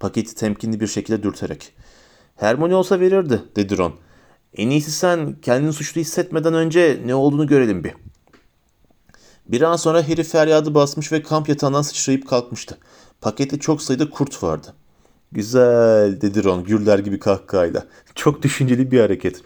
Paketi 0.00 0.34
temkinli 0.34 0.80
bir 0.80 0.86
şekilde 0.86 1.22
dürterek. 1.22 1.72
Hermione 2.36 2.74
olsa 2.74 3.00
verirdi 3.00 3.42
dedi 3.56 3.78
Ron. 3.78 3.94
En 4.54 4.70
iyisi 4.70 4.90
sen 4.90 5.40
kendini 5.42 5.72
suçlu 5.72 6.00
hissetmeden 6.00 6.54
önce 6.54 7.02
ne 7.06 7.14
olduğunu 7.14 7.46
görelim 7.46 7.84
bir. 7.84 7.92
Bir 9.46 9.62
an 9.62 9.76
sonra 9.76 10.08
Harry 10.08 10.22
feryadı 10.22 10.74
basmış 10.74 11.12
ve 11.12 11.22
kamp 11.22 11.48
yatağından 11.48 11.82
sıçrayıp 11.82 12.28
kalkmıştı. 12.28 12.78
Pakette 13.20 13.58
çok 13.58 13.82
sayıda 13.82 14.10
kurt 14.10 14.42
vardı. 14.42 14.74
Güzel 15.32 16.20
dedi 16.20 16.44
Ron 16.44 16.64
güller 16.64 16.98
gibi 16.98 17.18
kahkahayla. 17.18 17.84
Çok 18.14 18.42
düşünceli 18.42 18.90
bir 18.90 19.00
hareket. 19.00 19.42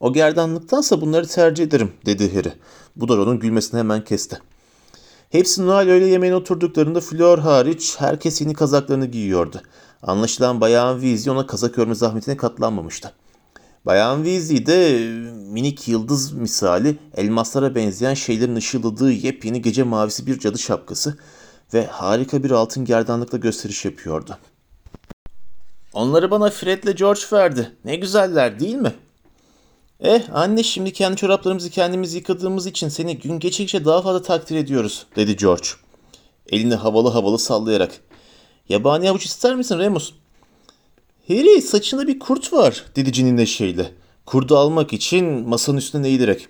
O 0.00 0.12
gerdanlıktansa 0.12 1.00
bunları 1.00 1.26
tercih 1.26 1.64
ederim 1.64 1.92
dedi 2.06 2.34
Harry. 2.34 2.52
Bu 2.96 3.08
da 3.08 3.16
Ron'un 3.16 3.38
gülmesini 3.38 3.78
hemen 3.78 4.04
kesti. 4.04 4.38
Hepsi 5.30 5.66
Noel 5.66 5.90
öğle 5.90 6.06
yemeğine 6.06 6.36
oturduklarında 6.36 7.00
Fleur 7.00 7.38
hariç 7.38 7.94
herkes 7.98 8.40
yeni 8.40 8.54
kazaklarını 8.54 9.06
giyiyordu. 9.06 9.62
Anlaşılan 10.02 10.60
Bayan 10.60 11.00
Weasley 11.00 11.32
ona 11.34 11.46
kazak 11.46 11.78
örme 11.78 11.94
zahmetine 11.94 12.36
katlanmamıştı. 12.36 13.12
Bayan 13.86 14.24
Weasley 14.24 14.66
de 14.66 15.08
minik 15.52 15.88
yıldız 15.88 16.32
misali 16.32 16.96
elmaslara 17.16 17.74
benzeyen 17.74 18.14
şeylerin 18.14 18.56
ışıldadığı 18.56 19.12
yepyeni 19.12 19.62
gece 19.62 19.82
mavisi 19.82 20.26
bir 20.26 20.38
cadı 20.38 20.58
şapkası 20.58 21.18
ve 21.74 21.86
harika 21.86 22.42
bir 22.42 22.50
altın 22.50 22.84
gerdanlıkla 22.84 23.38
gösteriş 23.38 23.84
yapıyordu. 23.84 24.38
Onları 25.92 26.30
bana 26.30 26.50
Fred'le 26.50 26.96
George 26.96 27.20
verdi. 27.32 27.72
Ne 27.84 27.96
güzeller 27.96 28.60
değil 28.60 28.74
mi? 28.74 28.92
Eh 30.00 30.22
anne 30.32 30.62
şimdi 30.62 30.92
kendi 30.92 31.16
çoraplarımızı 31.16 31.70
kendimiz 31.70 32.14
yıkadığımız 32.14 32.66
için 32.66 32.88
seni 32.88 33.18
gün 33.18 33.38
geçtikçe 33.38 33.84
daha 33.84 34.02
fazla 34.02 34.22
takdir 34.22 34.56
ediyoruz 34.56 35.06
dedi 35.16 35.36
George. 35.36 35.68
Elini 36.48 36.74
havalı 36.74 37.08
havalı 37.08 37.38
sallayarak. 37.38 38.00
Yabani 38.68 39.10
avuç 39.10 39.24
ister 39.24 39.56
misin 39.56 39.78
Remus? 39.78 40.12
Harry 41.28 41.62
saçında 41.62 42.06
bir 42.06 42.18
kurt 42.18 42.52
var 42.52 42.84
dedi 42.96 43.12
Ginny 43.12 43.36
neşeyle. 43.36 43.92
Kurdu 44.26 44.58
almak 44.58 44.92
için 44.92 45.48
masanın 45.48 45.76
üstüne 45.76 46.08
eğilerek. 46.08 46.48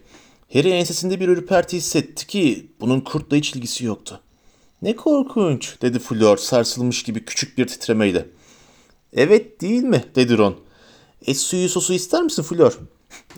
Harry 0.52 0.70
ensesinde 0.70 1.20
bir 1.20 1.28
ürperti 1.28 1.76
hissetti 1.76 2.26
ki 2.26 2.66
bunun 2.80 3.00
kurtla 3.00 3.36
hiç 3.36 3.54
ilgisi 3.54 3.84
yoktu. 3.84 4.20
Ne 4.82 4.96
korkunç 4.96 5.82
dedi 5.82 5.98
Fleur 5.98 6.36
sarsılmış 6.36 7.02
gibi 7.02 7.24
küçük 7.24 7.58
bir 7.58 7.66
titremeyle. 7.66 8.26
Evet 9.12 9.60
değil 9.60 9.82
mi 9.82 10.04
dedi 10.14 10.38
Ron. 10.38 10.56
Et 11.26 11.36
suyu 11.36 11.68
sosu 11.68 11.92
ister 11.92 12.22
misin 12.22 12.42
Fleur? 12.42 12.78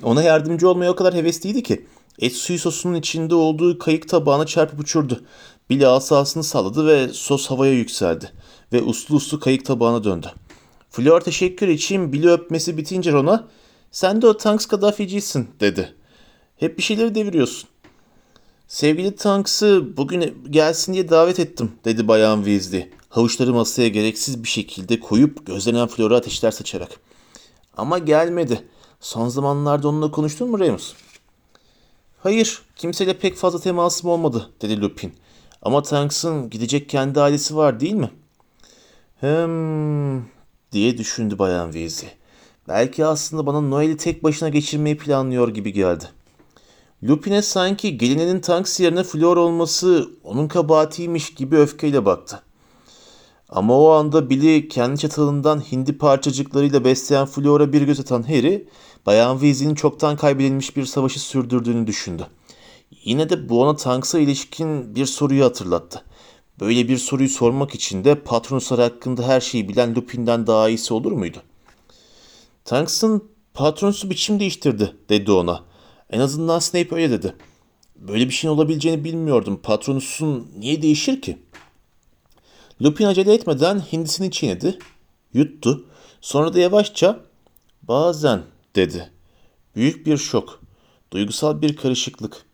Ona 0.02 0.22
yardımcı 0.22 0.68
olmaya 0.68 0.92
o 0.92 0.96
kadar 0.96 1.14
hevesliydi 1.14 1.62
ki. 1.62 1.86
Et 2.18 2.32
suyu 2.32 2.58
sosunun 2.58 2.94
içinde 2.94 3.34
olduğu 3.34 3.78
kayık 3.78 4.08
tabağına 4.08 4.46
çarpıp 4.46 4.80
uçurdu. 4.80 5.24
Billy 5.70 5.86
asasını 5.86 6.44
salladı 6.44 6.86
ve 6.86 7.08
sos 7.08 7.46
havaya 7.46 7.72
yükseldi. 7.72 8.32
Ve 8.72 8.82
uslu 8.82 9.16
uslu 9.16 9.40
kayık 9.40 9.64
tabağına 9.64 10.04
döndü. 10.04 10.32
Fleur 10.96 11.20
teşekkür 11.20 11.68
için 11.68 12.12
Billy 12.12 12.28
öpmesi 12.28 12.76
bitince 12.76 13.12
Ron'a 13.12 13.48
sen 13.90 14.22
de 14.22 14.26
o 14.26 14.36
Tanks 14.36 14.66
Kaddafici'sin 14.66 15.48
dedi. 15.60 15.94
Hep 16.56 16.78
bir 16.78 16.82
şeyleri 16.82 17.14
deviriyorsun. 17.14 17.68
Sevgili 18.68 19.16
Tanks'ı 19.16 19.96
bugün 19.96 20.44
gelsin 20.50 20.92
diye 20.92 21.08
davet 21.08 21.40
ettim 21.40 21.72
dedi 21.84 22.08
Bayan 22.08 22.44
Weasley. 22.44 22.90
Havuçları 23.08 23.52
masaya 23.52 23.88
gereksiz 23.88 24.42
bir 24.42 24.48
şekilde 24.48 25.00
koyup 25.00 25.46
gözlenen 25.46 25.86
Fleur'a 25.86 26.16
ateşler 26.16 26.50
saçarak. 26.50 26.90
Ama 27.76 27.98
gelmedi. 27.98 28.64
Son 29.00 29.28
zamanlarda 29.28 29.88
onunla 29.88 30.10
konuştun 30.10 30.50
mu 30.50 30.58
Remus? 30.58 30.94
Hayır, 32.22 32.62
kimseyle 32.76 33.18
pek 33.18 33.36
fazla 33.36 33.60
temasım 33.60 34.10
olmadı 34.10 34.50
dedi 34.62 34.80
Lupin. 34.80 35.14
Ama 35.62 35.82
Tanks'ın 35.82 36.50
gidecek 36.50 36.88
kendi 36.88 37.20
ailesi 37.20 37.56
var 37.56 37.80
değil 37.80 37.94
mi? 37.94 38.10
Hem 39.20 40.35
diye 40.76 40.98
düşündü 40.98 41.38
Bayan 41.38 41.72
Weasley. 41.72 42.10
Belki 42.68 43.04
aslında 43.04 43.46
bana 43.46 43.60
Noel'i 43.60 43.96
tek 43.96 44.24
başına 44.24 44.48
geçirmeyi 44.48 44.96
planlıyor 44.96 45.48
gibi 45.48 45.72
geldi. 45.72 46.04
Lupin'e 47.04 47.42
sanki 47.42 47.98
gelininin 47.98 48.40
Tanks 48.40 48.80
yerine 48.80 49.02
Fleur 49.02 49.36
olması 49.36 50.10
onun 50.24 50.48
kabahatiymiş 50.48 51.34
gibi 51.34 51.56
öfkeyle 51.56 52.04
baktı. 52.04 52.42
Ama 53.48 53.78
o 53.80 53.90
anda 53.90 54.30
Billy 54.30 54.68
kendi 54.68 54.98
çatalından 54.98 55.60
hindi 55.72 55.98
parçacıklarıyla 55.98 56.84
besleyen 56.84 57.26
Fleur'a 57.26 57.72
bir 57.72 57.82
göz 57.82 58.00
atan 58.00 58.22
Harry, 58.22 58.68
Bayan 59.06 59.34
Weasley'nin 59.38 59.74
çoktan 59.74 60.16
kaybedilmiş 60.16 60.76
bir 60.76 60.84
savaşı 60.84 61.20
sürdürdüğünü 61.20 61.86
düşündü. 61.86 62.26
Yine 63.04 63.30
de 63.30 63.48
bu 63.48 63.62
ona 63.62 63.76
Tanks'a 63.76 64.18
ilişkin 64.18 64.94
bir 64.94 65.06
soruyu 65.06 65.44
hatırlattı. 65.44 66.04
Böyle 66.60 66.88
bir 66.88 66.96
soruyu 66.96 67.28
sormak 67.28 67.74
için 67.74 68.04
de 68.04 68.14
Patronuslar 68.14 68.80
hakkında 68.80 69.28
her 69.28 69.40
şeyi 69.40 69.68
bilen 69.68 69.94
Lupin'den 69.94 70.46
daha 70.46 70.68
iyisi 70.68 70.94
olur 70.94 71.12
muydu? 71.12 71.42
Tanks'ın 72.64 73.28
Patronus'u 73.54 74.10
biçim 74.10 74.40
değiştirdi 74.40 74.96
dedi 75.08 75.32
ona. 75.32 75.64
En 76.10 76.20
azından 76.20 76.58
Snape 76.58 76.94
öyle 76.94 77.10
dedi. 77.10 77.34
Böyle 77.96 78.26
bir 78.26 78.32
şeyin 78.32 78.54
olabileceğini 78.54 79.04
bilmiyordum. 79.04 79.60
Patronus'un 79.62 80.50
niye 80.58 80.82
değişir 80.82 81.20
ki? 81.20 81.38
Lupin 82.82 83.04
acele 83.04 83.34
etmeden 83.34 83.80
hindisini 83.80 84.30
çiğnedi, 84.30 84.78
yuttu. 85.34 85.84
Sonra 86.20 86.54
da 86.54 86.58
yavaşça 86.58 87.20
bazen 87.82 88.42
dedi. 88.76 89.10
Büyük 89.76 90.06
bir 90.06 90.16
şok, 90.16 90.60
duygusal 91.12 91.62
bir 91.62 91.76
karışıklık. 91.76 92.44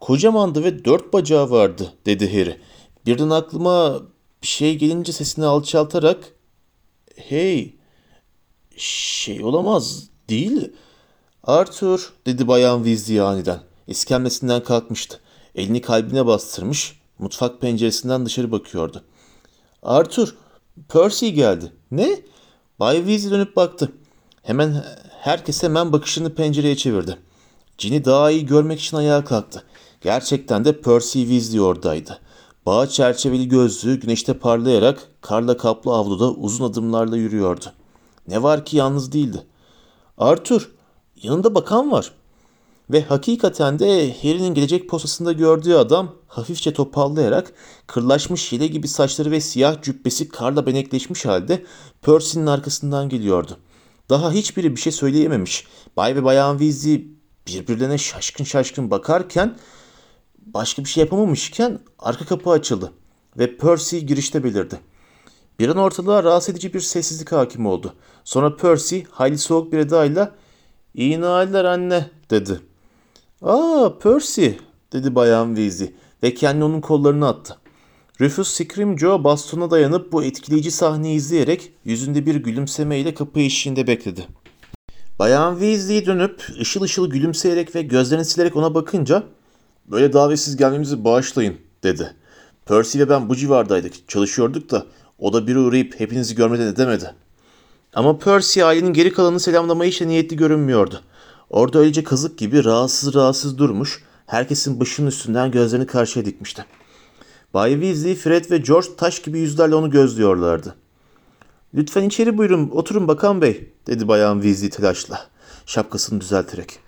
Kocamandı 0.00 0.64
ve 0.64 0.84
dört 0.84 1.12
bacağı 1.12 1.50
vardı 1.50 1.92
dedi 2.06 2.38
Harry. 2.38 2.60
Birden 3.06 3.30
aklıma 3.30 4.02
bir 4.42 4.46
şey 4.46 4.78
gelince 4.78 5.12
sesini 5.12 5.46
alçaltarak 5.46 6.34
hey 7.16 7.76
şey 8.76 9.44
olamaz 9.44 10.08
değil. 10.28 10.72
Arthur 11.44 12.12
dedi 12.26 12.48
bayan 12.48 12.84
Weasley 12.84 13.20
aniden. 13.20 13.60
İskemlesinden 13.86 14.62
kalkmıştı. 14.62 15.20
Elini 15.54 15.80
kalbine 15.80 16.26
bastırmış 16.26 17.02
Mutfak 17.18 17.60
penceresinden 17.60 18.26
dışarı 18.26 18.52
bakıyordu. 18.52 19.04
Arthur, 19.82 20.34
Percy 20.88 21.28
geldi. 21.28 21.72
Ne? 21.90 22.20
Bay 22.80 22.96
Weasley 22.96 23.30
dönüp 23.30 23.56
baktı. 23.56 23.92
Hemen 24.42 24.84
herkes 25.10 25.62
hemen 25.62 25.92
bakışını 25.92 26.34
pencereye 26.34 26.76
çevirdi. 26.76 27.18
Ginny 27.78 28.04
daha 28.04 28.30
iyi 28.30 28.46
görmek 28.46 28.80
için 28.80 28.96
ayağa 28.96 29.24
kalktı. 29.24 29.64
Gerçekten 30.00 30.64
de 30.64 30.80
Percy 30.80 31.20
Weasley 31.20 31.60
oradaydı. 31.60 32.20
Bağ 32.66 32.86
çerçeveli 32.86 33.48
gözlüğü 33.48 34.00
güneşte 34.00 34.34
parlayarak 34.34 35.08
karla 35.20 35.56
kaplı 35.56 35.92
avluda 35.92 36.32
uzun 36.32 36.64
adımlarla 36.64 37.16
yürüyordu. 37.16 37.64
Ne 38.28 38.42
var 38.42 38.64
ki 38.64 38.76
yalnız 38.76 39.12
değildi. 39.12 39.46
Arthur, 40.18 40.70
yanında 41.22 41.54
bakan 41.54 41.92
var. 41.92 42.12
Ve 42.90 43.02
hakikaten 43.02 43.78
de 43.78 44.12
Harry'nin 44.22 44.54
gelecek 44.54 44.88
posasında 44.88 45.32
gördüğü 45.32 45.74
adam 45.74 46.14
hafifçe 46.26 46.72
topallayarak 46.72 47.52
kırlaşmış 47.86 48.52
yele 48.52 48.66
gibi 48.66 48.88
saçları 48.88 49.30
ve 49.30 49.40
siyah 49.40 49.82
cübbesi 49.82 50.28
karla 50.28 50.66
benekleşmiş 50.66 51.26
halde 51.26 51.64
Percy'nin 52.02 52.46
arkasından 52.46 53.08
geliyordu. 53.08 53.56
Daha 54.10 54.32
hiçbiri 54.32 54.76
bir 54.76 54.80
şey 54.80 54.92
söyleyememiş. 54.92 55.66
Bay 55.96 56.16
ve 56.16 56.24
Bayan 56.24 56.58
Weasley 56.58 57.08
birbirlerine 57.46 57.98
şaşkın 57.98 58.44
şaşkın 58.44 58.90
bakarken 58.90 59.56
başka 60.46 60.84
bir 60.84 60.88
şey 60.88 61.00
yapamamışken 61.00 61.78
arka 61.98 62.24
kapı 62.24 62.50
açıldı 62.50 62.92
ve 63.38 63.56
Percy 63.56 63.98
girişte 63.98 64.44
belirdi. 64.44 64.80
Bir 65.58 65.68
an 65.68 65.76
ortalığa 65.76 66.24
rahatsız 66.24 66.54
edici 66.54 66.74
bir 66.74 66.80
sessizlik 66.80 67.32
hakim 67.32 67.66
oldu. 67.66 67.94
Sonra 68.24 68.56
Percy 68.56 69.00
hayli 69.10 69.38
soğuk 69.38 69.72
bir 69.72 69.78
edayla 69.78 70.34
''İyi 70.94 71.20
nailler 71.20 71.64
anne'' 71.64 72.10
dedi. 72.30 72.60
''Aa 73.42 73.98
Percy'' 73.98 74.58
dedi 74.92 75.14
Bayan 75.14 75.54
Weasley 75.54 75.94
ve 76.22 76.34
kendini 76.34 76.64
onun 76.64 76.80
kollarına 76.80 77.28
attı. 77.28 77.56
Rufus 78.20 78.48
Scrimgeour 78.48 79.24
bastona 79.24 79.70
dayanıp 79.70 80.12
bu 80.12 80.24
etkileyici 80.24 80.70
sahneyi 80.70 81.16
izleyerek 81.16 81.72
yüzünde 81.84 82.26
bir 82.26 82.34
gülümsemeyle 82.34 83.14
kapı 83.14 83.40
eşiğinde 83.40 83.86
bekledi. 83.86 84.26
Bayan 85.18 85.52
Weasley 85.52 86.06
dönüp 86.06 86.48
ışıl 86.60 86.82
ışıl 86.82 87.10
gülümseyerek 87.10 87.74
ve 87.74 87.82
gözlerini 87.82 88.24
silerek 88.24 88.56
ona 88.56 88.74
bakınca 88.74 89.22
''Böyle 89.86 90.12
davetsiz 90.12 90.56
gelmemizi 90.56 91.04
bağışlayın'' 91.04 91.58
dedi. 91.82 92.14
Percy 92.66 92.98
ve 92.98 93.08
ben 93.08 93.28
bu 93.28 93.36
civardaydık, 93.36 94.08
çalışıyorduk 94.08 94.70
da 94.70 94.86
o 95.18 95.32
da 95.32 95.46
biri 95.46 95.58
uğrayıp 95.58 96.00
hepinizi 96.00 96.34
görmeden 96.34 96.66
edemedi. 96.66 97.14
Ama 97.94 98.18
Percy 98.18 98.64
ailenin 98.64 98.92
geri 98.92 99.12
kalanını 99.12 99.40
selamlamaya 99.40 99.90
hiç 99.90 100.00
niyetli 100.00 100.36
görünmüyordu. 100.36 101.00
Orada 101.50 101.78
öylece 101.78 102.04
kazık 102.04 102.38
gibi 102.38 102.64
rahatsız 102.64 103.14
rahatsız 103.14 103.58
durmuş, 103.58 104.02
herkesin 104.26 104.80
başının 104.80 105.06
üstünden 105.06 105.50
gözlerini 105.50 105.86
karşıya 105.86 106.24
dikmişti. 106.24 106.64
Bay 107.54 107.72
Weasley, 107.72 108.14
Fred 108.14 108.50
ve 108.50 108.58
George 108.58 108.88
taş 108.96 109.22
gibi 109.22 109.38
yüzlerle 109.38 109.74
onu 109.74 109.90
gözlüyorlardı. 109.90 110.74
''Lütfen 111.74 112.02
içeri 112.02 112.38
buyurun, 112.38 112.70
oturun 112.70 113.08
bakan 113.08 113.42
bey.'' 113.42 113.72
dedi 113.86 114.08
bayan 114.08 114.34
Weasley 114.40 114.70
telaşla, 114.70 115.26
şapkasını 115.66 116.20
düzelterek. 116.20 116.78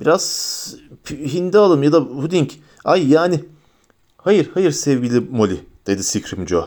''Biraz 0.00 0.76
hindi 1.10 1.58
alım 1.58 1.82
ya 1.82 1.92
da 1.92 2.08
puding. 2.08 2.50
Ay 2.84 3.10
yani.'' 3.12 3.44
''Hayır, 4.16 4.50
hayır 4.54 4.70
sevgili 4.70 5.20
Molly.'' 5.20 5.64
dedi 5.86 6.04
Scrimgeour. 6.04 6.64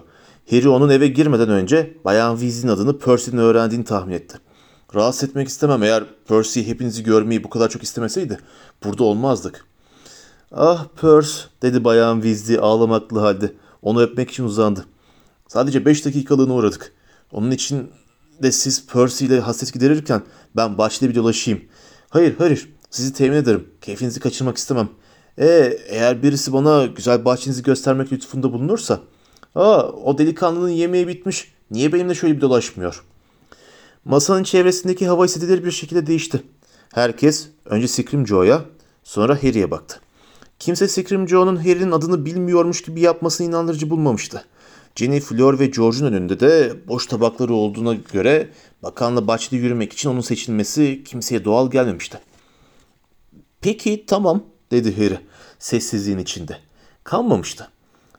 Harry 0.49 0.69
onun 0.69 0.89
eve 0.89 1.07
girmeden 1.07 1.49
önce 1.49 1.97
Bayan 2.05 2.35
Weasley'in 2.35 2.75
adını 2.75 2.99
Percy'nin 2.99 3.37
öğrendiğini 3.37 3.85
tahmin 3.85 4.13
etti. 4.13 4.37
Rahatsız 4.95 5.29
etmek 5.29 5.47
istemem 5.47 5.83
eğer 5.83 6.03
Percy 6.27 6.61
hepinizi 6.61 7.03
görmeyi 7.03 7.43
bu 7.43 7.49
kadar 7.49 7.69
çok 7.69 7.83
istemeseydi 7.83 8.39
burada 8.83 9.03
olmazdık. 9.03 9.65
Ah 10.51 10.85
Percy 11.01 11.39
dedi 11.61 11.83
Bayan 11.83 12.21
Weasley 12.21 12.57
ağlamaklı 12.61 13.19
halde. 13.19 13.53
Onu 13.81 14.01
öpmek 14.01 14.31
için 14.31 14.43
uzandı. 14.43 14.85
Sadece 15.47 15.85
beş 15.85 16.05
dakikalığına 16.05 16.53
uğradık. 16.53 16.93
Onun 17.31 17.51
için 17.51 17.91
de 18.43 18.51
siz 18.51 18.87
Percy 18.87 19.25
ile 19.25 19.39
hasret 19.39 19.73
giderirken 19.73 20.21
ben 20.55 20.77
bahçede 20.77 21.09
bir 21.09 21.15
dolaşayım. 21.15 21.61
Hayır 22.09 22.35
hayır 22.37 22.69
sizi 22.89 23.13
temin 23.13 23.37
ederim. 23.37 23.67
Keyfinizi 23.81 24.19
kaçırmak 24.19 24.57
istemem. 24.57 24.89
E, 25.39 25.77
eğer 25.87 26.23
birisi 26.23 26.53
bana 26.53 26.85
güzel 26.85 27.25
bahçenizi 27.25 27.63
göstermek 27.63 28.13
lütfunda 28.13 28.53
bulunursa 28.53 28.99
Aa, 29.55 29.83
o 29.83 30.17
delikanlının 30.17 30.69
yemeği 30.69 31.07
bitmiş. 31.07 31.51
Niye 31.71 31.93
benimle 31.93 32.15
şöyle 32.15 32.35
bir 32.35 32.41
dolaşmıyor? 32.41 33.03
Masanın 34.05 34.43
çevresindeki 34.43 35.07
hava 35.07 35.25
hissedilir 35.25 35.65
bir 35.65 35.71
şekilde 35.71 36.07
değişti. 36.07 36.43
Herkes 36.93 37.47
önce 37.65 37.87
Scrimgeour'a 37.87 38.65
sonra 39.03 39.43
Harry'e 39.43 39.71
baktı. 39.71 39.99
Kimse 40.59 40.87
Scrimgeour'un 40.87 41.55
Harry'nin 41.55 41.91
adını 41.91 42.25
bilmiyormuş 42.25 42.81
gibi 42.81 43.01
yapmasını 43.01 43.47
inandırıcı 43.47 43.89
bulmamıştı. 43.89 44.45
Jenny, 44.95 45.19
Fleur 45.19 45.59
ve 45.59 45.65
George'un 45.65 46.05
önünde 46.05 46.39
de 46.39 46.73
boş 46.87 47.07
tabakları 47.07 47.53
olduğuna 47.53 47.93
göre 47.93 48.49
bakanla 48.83 49.27
bahçede 49.27 49.55
yürümek 49.55 49.93
için 49.93 50.09
onun 50.09 50.21
seçilmesi 50.21 51.03
kimseye 51.05 51.45
doğal 51.45 51.71
gelmemişti. 51.71 52.19
Peki 53.67 54.05
tamam 54.07 54.43
dedi 54.71 54.97
Harry 54.97 55.19
sessizliğin 55.59 56.17
içinde. 56.17 56.57
Kalmamıştı. 57.03 57.67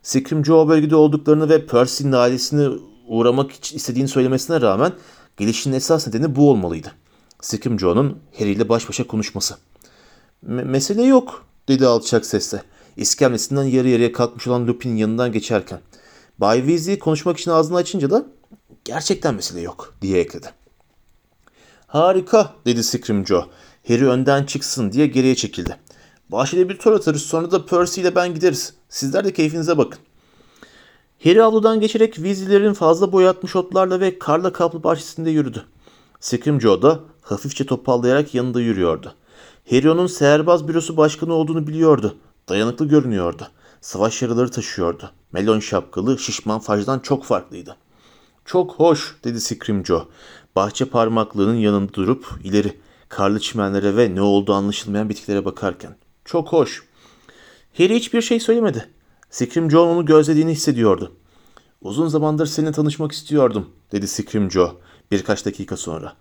Scrimgeour 0.03 0.69
bölgede 0.69 0.97
olduklarını 0.97 1.49
ve 1.49 1.67
Percy'nin 1.67 2.13
ailesini 2.13 2.79
uğramak 3.07 3.75
istediğini 3.75 4.09
söylemesine 4.09 4.61
rağmen 4.61 4.93
gelişinin 5.37 5.77
esas 5.77 6.07
nedeni 6.07 6.37
bu 6.37 6.51
olmalıydı. 6.51 6.93
Scrimgeour'un 7.41 8.19
Harry 8.39 8.51
ile 8.51 8.69
baş 8.69 8.89
başa 8.89 9.07
konuşması. 9.07 9.57
mesele 10.43 11.03
yok 11.03 11.47
dedi 11.69 11.87
alçak 11.87 12.27
sesle. 12.27 12.63
İskemlesinden 12.97 13.65
yarı 13.65 13.89
yarıya 13.89 14.13
kalkmış 14.13 14.47
olan 14.47 14.67
Lupin'in 14.67 14.97
yanından 14.97 15.33
geçerken. 15.33 15.81
Bay 16.39 16.59
Weasley 16.59 16.99
konuşmak 16.99 17.39
için 17.39 17.51
ağzını 17.51 17.77
açınca 17.77 18.11
da 18.11 18.27
gerçekten 18.85 19.35
mesele 19.35 19.61
yok 19.61 19.95
diye 20.03 20.21
ekledi. 20.21 20.51
Harika 21.87 22.55
dedi 22.65 22.85
Scrimgeour. 22.85 23.45
Harry 23.89 24.07
önden 24.07 24.45
çıksın 24.45 24.93
diye 24.93 25.07
geriye 25.07 25.35
çekildi. 25.35 25.77
Bahçede 26.29 26.69
bir 26.69 26.79
tur 26.79 26.93
atarız 26.93 27.23
sonra 27.23 27.51
da 27.51 27.67
Percy 27.67 28.01
ile 28.01 28.15
ben 28.15 28.35
gideriz. 28.35 28.75
Sizler 28.89 29.25
de 29.25 29.33
keyfinize 29.33 29.79
bakın. 29.79 29.99
Harry 31.25 31.43
avludan 31.43 31.81
geçerek 31.81 32.15
Weasley'lerin 32.15 32.73
fazla 32.73 33.13
boyatmış 33.13 33.57
otlarla 33.57 34.01
ve 34.01 34.19
karla 34.19 34.53
kaplı 34.53 34.85
bahçesinde 34.85 35.31
yürüdü. 35.31 35.65
Scrimgeour 36.21 36.83
da 36.83 37.01
hafifçe 37.23 37.67
topallayarak 37.67 38.35
yanında 38.35 38.61
yürüyordu. 38.61 39.15
Harry 39.71 39.91
onun 39.91 40.07
seherbaz 40.07 40.69
bürosu 40.69 40.97
başkanı 40.97 41.33
olduğunu 41.33 41.67
biliyordu. 41.67 42.17
Dayanıklı 42.49 42.89
görünüyordu. 42.89 43.49
Savaş 43.81 44.23
yaraları 44.23 44.51
taşıyordu. 44.51 45.11
Melon 45.33 45.61
şapkalı, 45.61 46.19
şişman 46.19 46.61
fajdan 46.61 46.99
çok 46.99 47.25
farklıydı. 47.25 47.77
Çok 48.45 48.73
hoş 48.73 49.17
dedi 49.25 49.41
Scrimgeour. 49.41 50.03
Bahçe 50.57 50.85
parmaklığının 50.85 51.55
yanında 51.55 51.95
durup 51.95 52.27
ileri 52.45 52.75
karlı 53.09 53.41
çimenlere 53.41 53.97
ve 53.97 54.15
ne 54.15 54.23
olduğu 54.23 54.55
anlaşılmayan 54.55 55.09
bitkileri 55.09 55.45
bakarken. 55.45 55.97
Çok 56.25 56.53
hoş. 56.53 56.83
Harry 57.79 57.95
hiçbir 57.95 58.23
şey 58.23 58.41
söylemedi. 58.41 58.89
Scrimgeour 59.31 59.87
onu 59.87 60.05
gözlediğini 60.05 60.51
hissediyordu. 60.53 61.13
Uzun 61.81 62.09
zamandır 62.09 62.47
seninle 62.47 62.73
tanışmak 62.73 63.13
istiyordum, 63.13 63.71
dedi 63.93 64.09
Scrimgeour 64.09 64.71
birkaç 65.11 65.47
dakika 65.47 65.77
sonra. 65.77 66.13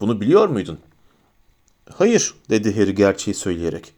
Bunu 0.00 0.20
biliyor 0.20 0.48
muydun? 0.48 0.78
Hayır, 1.94 2.34
dedi 2.50 2.76
Harry 2.80 2.94
gerçeği 2.94 3.34
söyleyerek. 3.34 3.92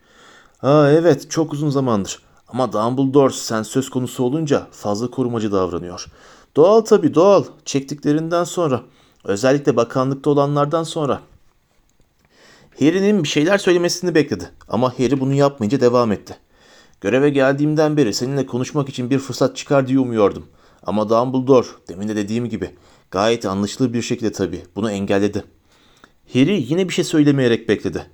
Ha 0.58 0.90
evet, 0.90 1.30
çok 1.30 1.52
uzun 1.52 1.70
zamandır. 1.70 2.22
Ama 2.48 2.72
Dumbledore 2.72 3.32
sen 3.32 3.62
söz 3.62 3.90
konusu 3.90 4.24
olunca 4.24 4.66
fazla 4.70 5.10
korumacı 5.10 5.52
davranıyor. 5.52 6.06
Doğal 6.56 6.80
tabii 6.80 7.14
doğal. 7.14 7.44
Çektiklerinden 7.64 8.44
sonra. 8.44 8.82
Özellikle 9.24 9.76
bakanlıkta 9.76 10.30
olanlardan 10.30 10.82
sonra. 10.82 11.20
Harry'nin 12.80 13.22
bir 13.22 13.28
şeyler 13.28 13.58
söylemesini 13.58 14.14
bekledi. 14.14 14.50
Ama 14.68 14.98
Harry 14.98 15.20
bunu 15.20 15.34
yapmayınca 15.34 15.80
devam 15.80 16.12
etti. 16.12 16.36
Göreve 17.00 17.30
geldiğimden 17.30 17.96
beri 17.96 18.14
seninle 18.14 18.46
konuşmak 18.46 18.88
için 18.88 19.10
bir 19.10 19.18
fırsat 19.18 19.56
çıkar 19.56 19.88
diye 19.88 19.98
umuyordum. 19.98 20.46
Ama 20.82 21.08
Dumbledore, 21.08 21.66
demin 21.88 22.08
de 22.08 22.16
dediğim 22.16 22.48
gibi, 22.48 22.70
gayet 23.10 23.46
anlaşılır 23.46 23.92
bir 23.92 24.02
şekilde 24.02 24.32
tabii, 24.32 24.62
bunu 24.76 24.90
engelledi. 24.90 25.44
Harry 26.32 26.64
yine 26.68 26.88
bir 26.88 26.94
şey 26.94 27.04
söylemeyerek 27.04 27.68
bekledi. 27.68 28.06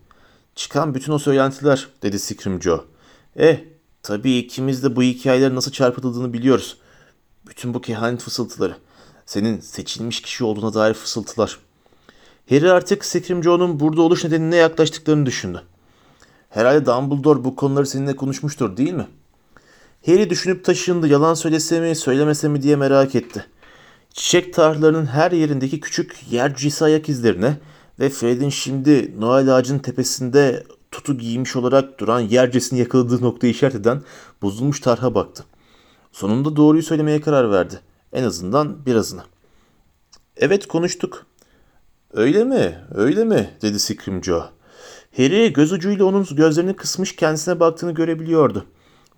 Çıkan 0.54 0.94
bütün 0.94 1.12
o 1.12 1.18
söylentiler, 1.18 1.88
dedi 2.02 2.18
Scrimgeour. 2.18 2.78
Eh, 3.36 3.58
tabii 4.02 4.38
ikimiz 4.38 4.82
de 4.82 4.96
bu 4.96 5.02
hikayelerin 5.02 5.56
nasıl 5.56 5.72
çarpıtıldığını 5.72 6.32
biliyoruz. 6.32 6.78
Bütün 7.48 7.74
bu 7.74 7.80
kehanet 7.80 8.22
fısıltıları. 8.22 8.76
Senin 9.26 9.60
seçilmiş 9.60 10.22
kişi 10.22 10.44
olduğuna 10.44 10.74
dair 10.74 10.94
fısıltılar. 10.94 11.58
Harry 12.48 12.70
artık 12.70 13.04
Scrimgeour'un 13.04 13.80
burada 13.80 14.02
oluş 14.02 14.24
nedenine 14.24 14.56
yaklaştıklarını 14.56 15.26
düşündü. 15.26 15.62
Herhalde 16.48 16.86
Dumbledore 16.86 17.44
bu 17.44 17.56
konuları 17.56 17.86
seninle 17.86 18.16
konuşmuştur 18.16 18.76
değil 18.76 18.92
mi? 18.92 19.06
Harry 20.06 20.30
düşünüp 20.30 20.64
taşındı. 20.64 21.08
Yalan 21.08 21.34
söylese 21.34 21.80
mi, 21.80 21.96
söylemese 21.96 22.48
mi 22.48 22.62
diye 22.62 22.76
merak 22.76 23.14
etti. 23.14 23.46
Çiçek 24.10 24.54
tarlalarının 24.54 25.06
her 25.06 25.32
yerindeki 25.32 25.80
küçük 25.80 26.32
yer 26.32 26.56
cisi 26.56 26.84
ayak 26.84 27.08
izlerine 27.08 27.58
ve 28.00 28.08
Fred'in 28.08 28.48
şimdi 28.48 29.20
Noel 29.20 29.56
ağacının 29.56 29.78
tepesinde 29.78 30.64
tutu 30.90 31.18
giymiş 31.18 31.56
olarak 31.56 32.00
duran 32.00 32.20
yercesini 32.20 32.78
yakaladığı 32.78 33.22
noktayı 33.22 33.52
işaret 33.52 33.74
eden 33.74 34.02
bozulmuş 34.42 34.80
tarha 34.80 35.14
baktı. 35.14 35.44
Sonunda 36.12 36.56
doğruyu 36.56 36.82
söylemeye 36.82 37.20
karar 37.20 37.50
verdi. 37.50 37.80
En 38.12 38.24
azından 38.24 38.86
birazını. 38.86 39.22
Evet 40.36 40.66
konuştuk. 40.66 41.26
Öyle 42.14 42.44
mi? 42.44 42.78
Öyle 42.94 43.24
mi? 43.24 43.50
dedi 43.62 43.78
Joe. 44.22 44.44
Harry 45.16 45.52
göz 45.52 45.72
ucuyla 45.72 46.04
onun 46.04 46.26
gözlerini 46.30 46.76
kısmış 46.76 47.16
kendisine 47.16 47.60
baktığını 47.60 47.92
görebiliyordu. 47.92 48.66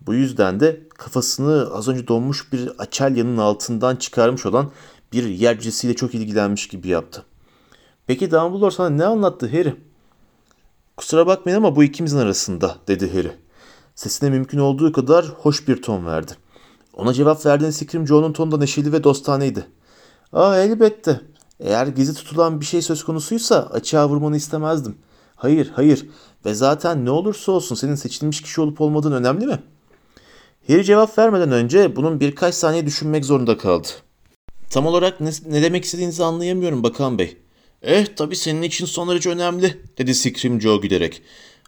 Bu 0.01 0.13
yüzden 0.13 0.59
de 0.59 0.81
kafasını 0.97 1.69
az 1.73 1.87
önce 1.87 2.07
donmuş 2.07 2.53
bir 2.53 2.69
açelyanın 2.79 3.37
altından 3.37 3.95
çıkarmış 3.95 4.45
olan 4.45 4.71
bir 5.13 5.23
yercisiyle 5.23 5.95
çok 5.95 6.15
ilgilenmiş 6.15 6.67
gibi 6.67 6.87
yaptı. 6.87 7.23
Peki 8.07 8.31
Dumbledore 8.31 8.71
sana 8.71 8.89
ne 8.89 9.05
anlattı 9.05 9.47
Harry? 9.47 9.75
Kusura 10.97 11.27
bakmayın 11.27 11.57
ama 11.57 11.75
bu 11.75 11.83
ikimizin 11.83 12.17
arasında 12.17 12.75
dedi 12.87 13.13
Harry. 13.13 13.31
Sesine 13.95 14.29
mümkün 14.29 14.59
olduğu 14.59 14.91
kadar 14.91 15.25
hoş 15.25 15.67
bir 15.67 15.81
ton 15.81 16.05
verdi. 16.05 16.31
Ona 16.93 17.13
cevap 17.13 17.45
verdiğin 17.45 17.71
Scream 17.71 18.07
Joe'nun 18.07 18.33
tonu 18.33 18.51
da 18.51 18.57
neşeli 18.57 18.93
ve 18.93 19.03
dostaneydi. 19.03 19.67
Aa 20.33 20.57
elbette. 20.57 21.21
Eğer 21.59 21.87
gizli 21.87 22.13
tutulan 22.13 22.61
bir 22.61 22.65
şey 22.65 22.81
söz 22.81 23.03
konusuysa 23.03 23.69
açığa 23.71 24.09
vurmanı 24.09 24.37
istemezdim. 24.37 24.97
Hayır, 25.35 25.71
hayır. 25.75 26.05
Ve 26.45 26.53
zaten 26.53 27.05
ne 27.05 27.11
olursa 27.11 27.51
olsun 27.51 27.75
senin 27.75 27.95
seçilmiş 27.95 28.41
kişi 28.41 28.61
olup 28.61 28.81
olmadığın 28.81 29.11
önemli 29.11 29.45
mi? 29.45 29.59
Harry 30.67 30.83
cevap 30.83 31.17
vermeden 31.17 31.51
önce 31.51 31.95
bunun 31.95 32.19
birkaç 32.19 32.55
saniye 32.55 32.85
düşünmek 32.85 33.25
zorunda 33.25 33.57
kaldı. 33.57 33.87
Tam 34.69 34.85
olarak 34.85 35.21
ne, 35.21 35.31
ne 35.49 35.61
demek 35.61 35.85
istediğinizi 35.85 36.23
anlayamıyorum 36.23 36.83
Bakan 36.83 37.17
Bey. 37.17 37.37
Eh 37.81 38.05
tabii 38.15 38.35
senin 38.35 38.61
için 38.61 38.85
son 38.85 39.09
derece 39.09 39.29
önemli 39.29 39.77
dedi 39.97 40.15
Scream 40.15 40.61
Joe 40.61 40.77
gülerek. 40.77 41.21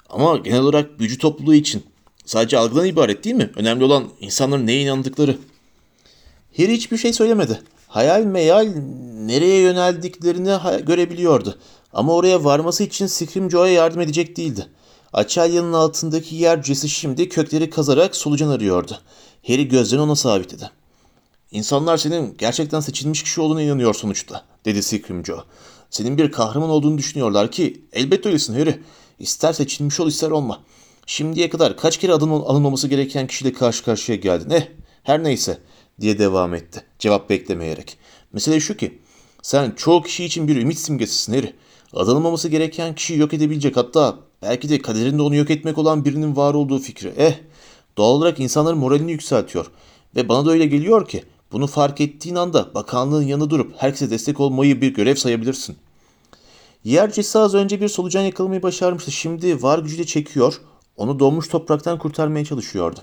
Ama 0.09 0.37
genel 0.37 0.61
olarak 0.61 0.99
büyücü 0.99 1.17
topluluğu 1.17 1.53
için. 1.53 1.83
Sadece 2.25 2.57
algıdan 2.57 2.85
ibaret 2.85 3.23
değil 3.23 3.35
mi? 3.35 3.49
Önemli 3.55 3.83
olan 3.83 4.09
insanların 4.19 4.67
neye 4.67 4.81
inandıkları. 4.81 5.37
Harry 6.57 6.73
hiçbir 6.73 6.97
şey 6.97 7.13
söylemedi. 7.13 7.59
Hayal 7.89 8.23
meyal 8.23 8.67
nereye 9.25 9.61
yöneldiklerini 9.61 10.85
görebiliyordu. 10.85 11.57
Ama 11.93 12.13
oraya 12.13 12.43
varması 12.43 12.83
için 12.83 13.07
Joe'ya 13.49 13.73
yardım 13.73 14.01
edecek 14.01 14.37
değildi. 14.37 14.67
Açelya'nın 15.13 15.73
altındaki 15.73 16.35
yer 16.35 16.61
cesi 16.63 16.89
şimdi 16.89 17.29
kökleri 17.29 17.69
kazarak 17.69 18.15
solucan 18.15 18.49
arıyordu. 18.49 18.99
Harry 19.47 19.67
gözlerini 19.67 20.03
ona 20.03 20.15
sabitledi. 20.15 20.69
İnsanlar 21.51 21.97
senin 21.97 22.37
gerçekten 22.37 22.79
seçilmiş 22.79 23.23
kişi 23.23 23.41
olduğuna 23.41 23.61
inanıyor 23.61 23.93
sonuçta, 23.93 24.45
dedi 24.65 24.81
Joe. 25.25 25.43
Senin 25.89 26.17
bir 26.17 26.31
kahraman 26.31 26.69
olduğunu 26.69 26.97
düşünüyorlar 26.97 27.51
ki 27.51 27.85
elbette 27.93 28.29
öylesin 28.29 28.53
Harry. 28.53 28.79
İster 29.19 29.53
seçilmiş 29.53 29.99
ol 29.99 30.07
ister 30.07 30.31
olma. 30.31 30.59
Şimdiye 31.05 31.49
kadar 31.49 31.77
kaç 31.77 31.97
kere 31.97 32.13
adın 32.13 32.29
alınmaması 32.29 32.87
gereken 32.87 33.27
kişiyle 33.27 33.53
karşı 33.53 33.83
karşıya 33.83 34.17
geldin. 34.17 34.49
Eh 34.49 34.67
her 35.03 35.23
neyse 35.23 35.57
diye 36.01 36.19
devam 36.19 36.53
etti 36.53 36.83
cevap 36.99 37.29
beklemeyerek. 37.29 37.97
Mesele 38.33 38.59
şu 38.59 38.77
ki 38.77 38.99
sen 39.41 39.71
çoğu 39.71 40.03
kişi 40.03 40.25
için 40.25 40.47
bir 40.47 40.55
ümit 40.55 40.79
simgesisin 40.79 41.33
Harry. 41.33 41.53
Adanılmaması 41.93 42.49
gereken 42.49 42.95
kişiyi 42.95 43.19
yok 43.19 43.33
edebilecek 43.33 43.77
hatta 43.77 44.19
belki 44.41 44.69
de 44.69 44.81
kaderinde 44.81 45.21
onu 45.21 45.35
yok 45.35 45.49
etmek 45.49 45.77
olan 45.77 46.05
birinin 46.05 46.35
var 46.35 46.53
olduğu 46.53 46.79
fikri. 46.79 47.13
Eh 47.17 47.33
doğal 47.97 48.11
olarak 48.11 48.39
insanların 48.39 48.77
moralini 48.77 49.11
yükseltiyor. 49.11 49.71
Ve 50.15 50.29
bana 50.29 50.45
da 50.45 50.51
öyle 50.51 50.65
geliyor 50.65 51.07
ki 51.07 51.23
bunu 51.51 51.67
fark 51.67 52.01
ettiğin 52.01 52.35
anda 52.35 52.73
bakanlığın 52.73 53.23
yanı 53.23 53.49
durup 53.49 53.73
herkese 53.77 54.09
destek 54.09 54.39
olmayı 54.39 54.81
bir 54.81 54.93
görev 54.93 55.15
sayabilirsin. 55.15 55.77
Yercesi 56.83 57.39
az 57.39 57.53
önce 57.53 57.81
bir 57.81 57.87
solucan 57.87 58.21
yakalamayı 58.21 58.63
başarmıştı. 58.63 59.11
Şimdi 59.11 59.63
var 59.63 59.79
gücüyle 59.79 60.05
çekiyor. 60.05 60.61
Onu 60.97 61.19
donmuş 61.19 61.47
topraktan 61.47 61.99
kurtarmaya 61.99 62.45
çalışıyordu. 62.45 62.99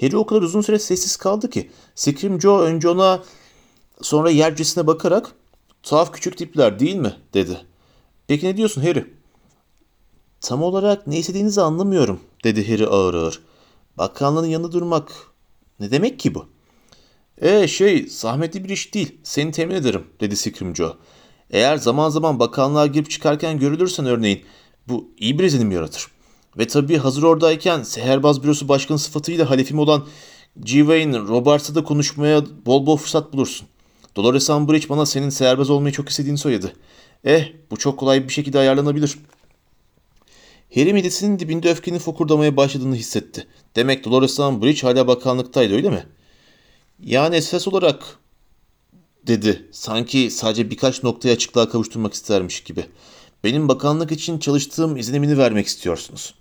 Harry 0.00 0.16
o 0.16 0.26
kadar 0.26 0.42
uzun 0.42 0.60
süre 0.60 0.78
sessiz 0.78 1.16
kaldı 1.16 1.50
ki 1.50 1.70
Scream 1.94 2.40
Joe 2.40 2.60
önce 2.60 2.88
ona 2.88 3.22
sonra 4.02 4.30
yercesine 4.30 4.86
bakarak 4.86 5.32
tuhaf 5.82 6.12
küçük 6.12 6.38
tipler 6.38 6.78
değil 6.78 6.96
mi 6.96 7.16
dedi. 7.34 7.60
Peki 8.26 8.46
ne 8.46 8.56
diyorsun 8.56 8.82
Harry? 8.82 9.14
Tam 10.40 10.62
olarak 10.62 11.06
ne 11.06 11.18
istediğinizi 11.18 11.60
anlamıyorum 11.60 12.20
dedi 12.44 12.72
Harry 12.72 12.86
ağır 12.86 13.14
ağır. 13.14 13.40
Bakanlığın 13.98 14.46
yanında 14.46 14.72
durmak 14.72 15.12
ne 15.80 15.90
demek 15.90 16.20
ki 16.20 16.34
bu? 16.34 16.46
E 17.38 17.68
şey 17.68 18.06
zahmetli 18.06 18.64
bir 18.64 18.68
iş 18.68 18.94
değil 18.94 19.18
seni 19.22 19.52
temin 19.52 19.74
ederim 19.74 20.06
dedi 20.20 20.36
Scream 20.36 20.76
Joe. 20.76 20.96
Eğer 21.50 21.76
zaman 21.76 22.10
zaman 22.10 22.38
bakanlığa 22.38 22.86
girip 22.86 23.10
çıkarken 23.10 23.58
görülürsen 23.58 24.06
örneğin 24.06 24.44
bu 24.88 25.10
iyi 25.18 25.38
bir 25.38 25.44
izlenim 25.44 25.70
yaratır. 25.70 26.06
Ve 26.58 26.66
tabii 26.66 26.96
hazır 26.96 27.22
oradayken 27.22 27.82
Seherbaz 27.82 28.42
Bürosu 28.42 28.68
Başkanı 28.68 28.98
sıfatıyla 28.98 29.50
halefim 29.50 29.78
olan 29.78 30.06
G. 30.60 30.78
Wayne 30.78 31.18
Roberts'a 31.18 31.74
da 31.74 31.84
konuşmaya 31.84 32.44
bol 32.66 32.86
bol 32.86 32.96
fırsat 32.96 33.32
bulursun. 33.32 33.68
Dolores 34.16 34.50
Umbridge 34.50 34.88
bana 34.88 35.06
senin 35.06 35.30
seherbaz 35.30 35.70
olmayı 35.70 35.92
çok 35.92 36.08
istediğini 36.08 36.38
söyledi. 36.38 36.72
Eh 37.24 37.52
bu 37.70 37.76
çok 37.76 37.98
kolay 37.98 38.28
bir 38.28 38.32
şekilde 38.32 38.58
ayarlanabilir. 38.58 39.18
Harry 40.74 40.92
midesinin 40.92 41.38
dibinde 41.38 41.70
öfkenin 41.70 41.98
fokurdamaya 41.98 42.56
başladığını 42.56 42.94
hissetti. 42.94 43.46
Demek 43.76 44.04
Dolores 44.04 44.40
Umbridge 44.40 44.80
hala 44.80 45.06
bakanlıktaydı 45.06 45.74
öyle 45.74 45.90
mi? 45.90 46.06
Yani 47.04 47.36
esas 47.36 47.68
olarak 47.68 48.18
dedi. 49.26 49.68
Sanki 49.72 50.30
sadece 50.30 50.70
birkaç 50.70 51.02
noktaya 51.02 51.32
açıklığa 51.32 51.68
kavuşturmak 51.68 52.14
istermiş 52.14 52.60
gibi. 52.60 52.86
Benim 53.44 53.68
bakanlık 53.68 54.12
için 54.12 54.38
çalıştığım 54.38 54.96
izlenimini 54.96 55.38
vermek 55.38 55.66
istiyorsunuz. 55.66 56.34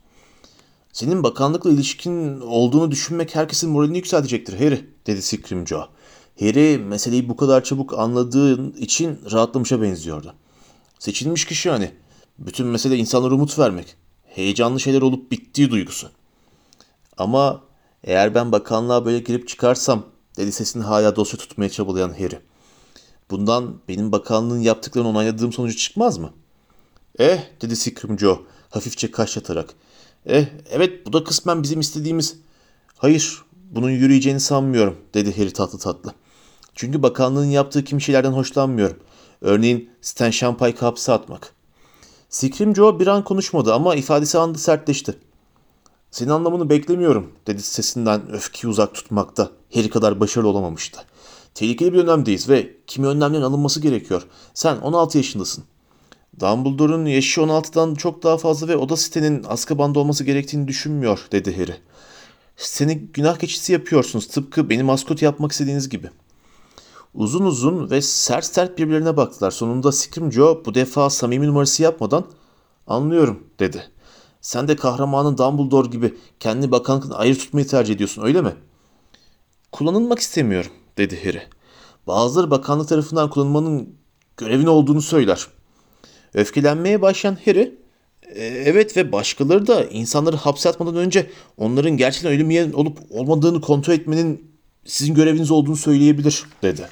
Senin 0.99 1.23
bakanlıkla 1.23 1.69
ilişkin 1.69 2.41
olduğunu 2.41 2.91
düşünmek 2.91 3.35
herkesin 3.35 3.69
moralini 3.69 3.97
yükseltecektir 3.97 4.53
Harry, 4.53 4.85
dedi 5.07 5.21
Scream 5.21 5.67
Joe. 5.67 5.87
Harry 6.39 6.77
meseleyi 6.77 7.29
bu 7.29 7.37
kadar 7.37 7.63
çabuk 7.63 7.99
anladığı 7.99 8.73
için 8.77 9.19
rahatlamışa 9.31 9.81
benziyordu. 9.81 10.33
Seçilmiş 10.99 11.45
kişi 11.45 11.69
hani. 11.69 11.91
Bütün 12.39 12.67
mesele 12.67 12.97
insanlara 12.97 13.33
umut 13.33 13.59
vermek. 13.59 13.95
Heyecanlı 14.23 14.79
şeyler 14.79 15.01
olup 15.01 15.31
bittiği 15.31 15.71
duygusu. 15.71 16.09
Ama 17.17 17.61
eğer 18.03 18.35
ben 18.35 18.51
bakanlığa 18.51 19.05
böyle 19.05 19.19
girip 19.19 19.47
çıkarsam, 19.47 20.05
dedi 20.37 20.51
sesini 20.51 20.83
hala 20.83 21.15
dosya 21.15 21.39
tutmaya 21.39 21.69
çabalayan 21.69 22.13
Harry. 22.13 22.39
Bundan 23.31 23.75
benim 23.87 24.11
bakanlığın 24.11 24.59
yaptıklarını 24.59 25.09
onayladığım 25.09 25.53
sonucu 25.53 25.77
çıkmaz 25.77 26.17
mı? 26.17 26.33
Eh, 27.19 27.39
dedi 27.61 27.75
Scream 27.75 28.19
Joe 28.19 28.41
hafifçe 28.69 29.11
kaş 29.11 29.35
yatarak. 29.35 29.75
Eh, 30.25 30.45
evet 30.69 31.05
bu 31.05 31.13
da 31.13 31.23
kısmen 31.23 31.63
bizim 31.63 31.79
istediğimiz. 31.79 32.37
Hayır, 32.97 33.41
bunun 33.71 33.89
yürüyeceğini 33.89 34.39
sanmıyorum, 34.39 34.97
dedi 35.13 35.37
Harry 35.37 35.53
tatlı 35.53 35.79
tatlı. 35.79 36.13
Çünkü 36.75 37.03
bakanlığın 37.03 37.45
yaptığı 37.45 38.01
şeylerden 38.01 38.31
hoşlanmıyorum. 38.31 38.97
Örneğin 39.41 39.89
Stan 40.01 40.31
Champike'ı 40.31 40.79
hapse 40.79 41.11
atmak. 41.11 41.53
Scream 42.29 42.75
Joe 42.75 42.99
bir 42.99 43.07
an 43.07 43.23
konuşmadı 43.23 43.73
ama 43.73 43.95
ifadesi 43.95 44.37
anında 44.37 44.57
sertleşti. 44.57 45.15
Senin 46.11 46.29
anlamını 46.29 46.69
beklemiyorum, 46.69 47.31
dedi 47.47 47.61
sesinden 47.61 48.31
öfkeyi 48.31 48.71
uzak 48.71 48.93
tutmakta. 48.93 49.51
Harry 49.73 49.89
kadar 49.89 50.19
başarılı 50.19 50.49
olamamıştı. 50.49 50.99
Tehlikeli 51.55 51.93
bir 51.93 51.97
dönemdeyiz 51.97 52.49
ve 52.49 52.75
kimi 52.87 53.07
önlemlerin 53.07 53.43
alınması 53.43 53.81
gerekiyor. 53.81 54.23
Sen 54.53 54.77
16 54.77 55.17
yaşındasın. 55.17 55.63
Dumbledore'un 56.39 57.05
yaşı 57.05 57.41
16'dan 57.41 57.95
çok 57.95 58.23
daha 58.23 58.37
fazla 58.37 58.67
ve 58.67 58.77
o 58.77 58.89
da 58.89 58.97
sitenin 58.97 59.43
Azkaban'da 59.43 59.99
olması 59.99 60.23
gerektiğini 60.23 60.67
düşünmüyor, 60.67 61.27
dedi 61.31 61.57
Harry. 61.57 61.75
Seni 62.57 62.99
günah 62.99 63.37
keçisi 63.37 63.73
yapıyorsunuz 63.73 64.27
tıpkı 64.27 64.69
beni 64.69 64.83
maskot 64.83 65.21
yapmak 65.21 65.51
istediğiniz 65.51 65.89
gibi. 65.89 66.09
Uzun 67.13 67.45
uzun 67.45 67.89
ve 67.89 68.01
sert 68.01 68.45
sert 68.45 68.77
birbirlerine 68.77 69.17
baktılar. 69.17 69.51
Sonunda 69.51 69.91
Joe 70.31 70.65
bu 70.65 70.73
defa 70.73 71.09
samimi 71.09 71.47
numarası 71.47 71.83
yapmadan 71.83 72.25
anlıyorum 72.87 73.43
dedi. 73.59 73.83
Sen 74.41 74.67
de 74.67 74.75
kahramanın 74.75 75.37
Dumbledore 75.37 75.87
gibi 75.87 76.17
kendi 76.39 76.71
bakanlıktan 76.71 77.19
ayrı 77.19 77.37
tutmayı 77.37 77.67
tercih 77.67 77.95
ediyorsun 77.95 78.23
öyle 78.23 78.41
mi? 78.41 78.53
Kullanılmak 79.71 80.19
istemiyorum 80.19 80.71
dedi 80.97 81.25
Harry. 81.25 81.41
Bazıları 82.07 82.51
bakanlık 82.51 82.89
tarafından 82.89 83.29
kullanılmanın 83.29 83.95
görevin 84.37 84.67
olduğunu 84.67 85.01
söyler. 85.01 85.47
Öfkelenmeye 86.33 87.01
başlayan 87.01 87.37
Harry, 87.45 87.75
e, 88.35 88.45
evet 88.45 88.97
ve 88.97 89.11
başkaları 89.11 89.67
da 89.67 89.83
insanları 89.83 90.35
hapse 90.35 90.69
atmadan 90.69 90.95
önce 90.95 91.29
onların 91.57 91.97
gerçekten 91.97 92.31
ölüm 92.31 92.73
olup 92.73 92.97
olmadığını 93.09 93.61
kontrol 93.61 93.93
etmenin 93.93 94.51
sizin 94.85 95.13
göreviniz 95.13 95.51
olduğunu 95.51 95.75
söyleyebilir 95.75 96.43
dedi. 96.63 96.87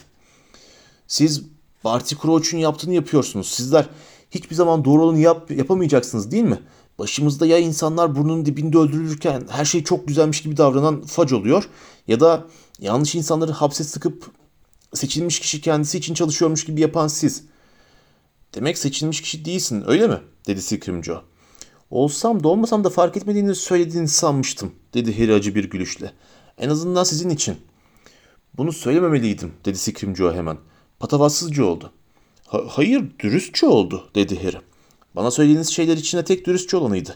Siz 1.08 1.44
Barty 1.84 2.16
Crouch'un 2.22 2.58
yaptığını 2.58 2.94
yapıyorsunuz. 2.94 3.50
Sizler 3.50 3.90
hiçbir 4.32 4.56
zaman 4.56 4.86
doğru 4.86 5.04
olanı 5.04 5.20
yap, 5.20 5.52
yapamayacaksınız 5.52 6.32
değil 6.32 6.44
mi? 6.44 6.60
Başımızda 7.00 7.46
ya 7.46 7.58
insanlar 7.58 8.16
burnunun 8.16 8.46
dibinde 8.46 8.78
öldürülürken 8.78 9.44
her 9.50 9.66
şey 9.66 9.84
çok 9.84 10.08
güzelmiş 10.08 10.42
gibi 10.42 10.58
davranan 10.58 11.02
fac 11.02 11.36
oluyor 11.36 11.70
ya 12.08 12.20
da 12.20 12.46
yanlış 12.80 13.16
insanları 13.16 13.52
hapse 13.52 13.84
sıkıp 13.84 14.32
seçilmiş 14.94 15.40
kişi 15.40 15.62
kendisi 15.62 15.98
için 15.98 16.14
çalışıyormuş 16.14 16.66
gibi 16.66 16.82
yapan 16.82 17.08
siz. 17.08 17.44
Demek 18.56 18.78
seçilmiş 18.78 19.22
kişi 19.22 19.46
değilsin 19.46 19.84
öyle 19.88 20.08
mi? 20.08 20.20
dedi 20.48 21.04
Joe. 21.04 21.22
Olsam 21.90 22.44
da 22.44 22.48
olmasam 22.48 22.84
da 22.84 22.90
fark 22.90 23.18
etmediğini 23.18 23.56
söylediğini 23.56 24.08
sanmıştım 24.08 24.72
dedi 24.94 25.20
Harry 25.20 25.34
acı 25.34 25.56
bir 25.56 25.70
gülüşle. 25.70 26.14
En 26.58 26.70
azından 26.70 27.04
sizin 27.04 27.30
için. 27.30 27.58
Bunu 28.58 28.72
söylememeliydim 28.72 29.54
dedi 29.66 30.16
Joe 30.16 30.34
hemen. 30.34 30.58
Patavatsızca 31.00 31.64
oldu. 31.64 31.92
"Ha- 32.48 32.64
hayır 32.68 33.06
dürüstçe 33.20 33.68
oldu 33.68 34.10
dedi 34.16 34.44
Harry. 34.44 34.58
Bana 35.16 35.32
söylediğiniz 35.32 35.70
şeyler 35.70 35.98
içinde 35.98 36.24
tek 36.24 36.46
dürüstçe 36.46 36.78
olanıydı. 36.78 37.16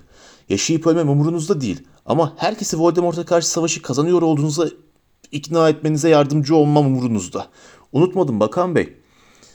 Yaşayıp 0.50 0.88
ölmem 0.88 1.10
umurunuzda 1.10 1.62
değil. 1.62 1.84
Ama 2.06 2.34
herkesi 2.38 2.80
Voldemort'a 2.80 3.26
karşı 3.26 3.48
savaşı 3.50 3.82
kazanıyor 3.82 4.22
olduğunuza 4.22 4.70
ikna 5.32 5.70
etmenize 5.70 6.10
yardımcı 6.10 6.56
olmam 6.56 6.86
umurunuzda. 6.86 7.48
Unutmadım 7.92 8.40
Bakan 8.40 8.76
Bey. 8.76 8.94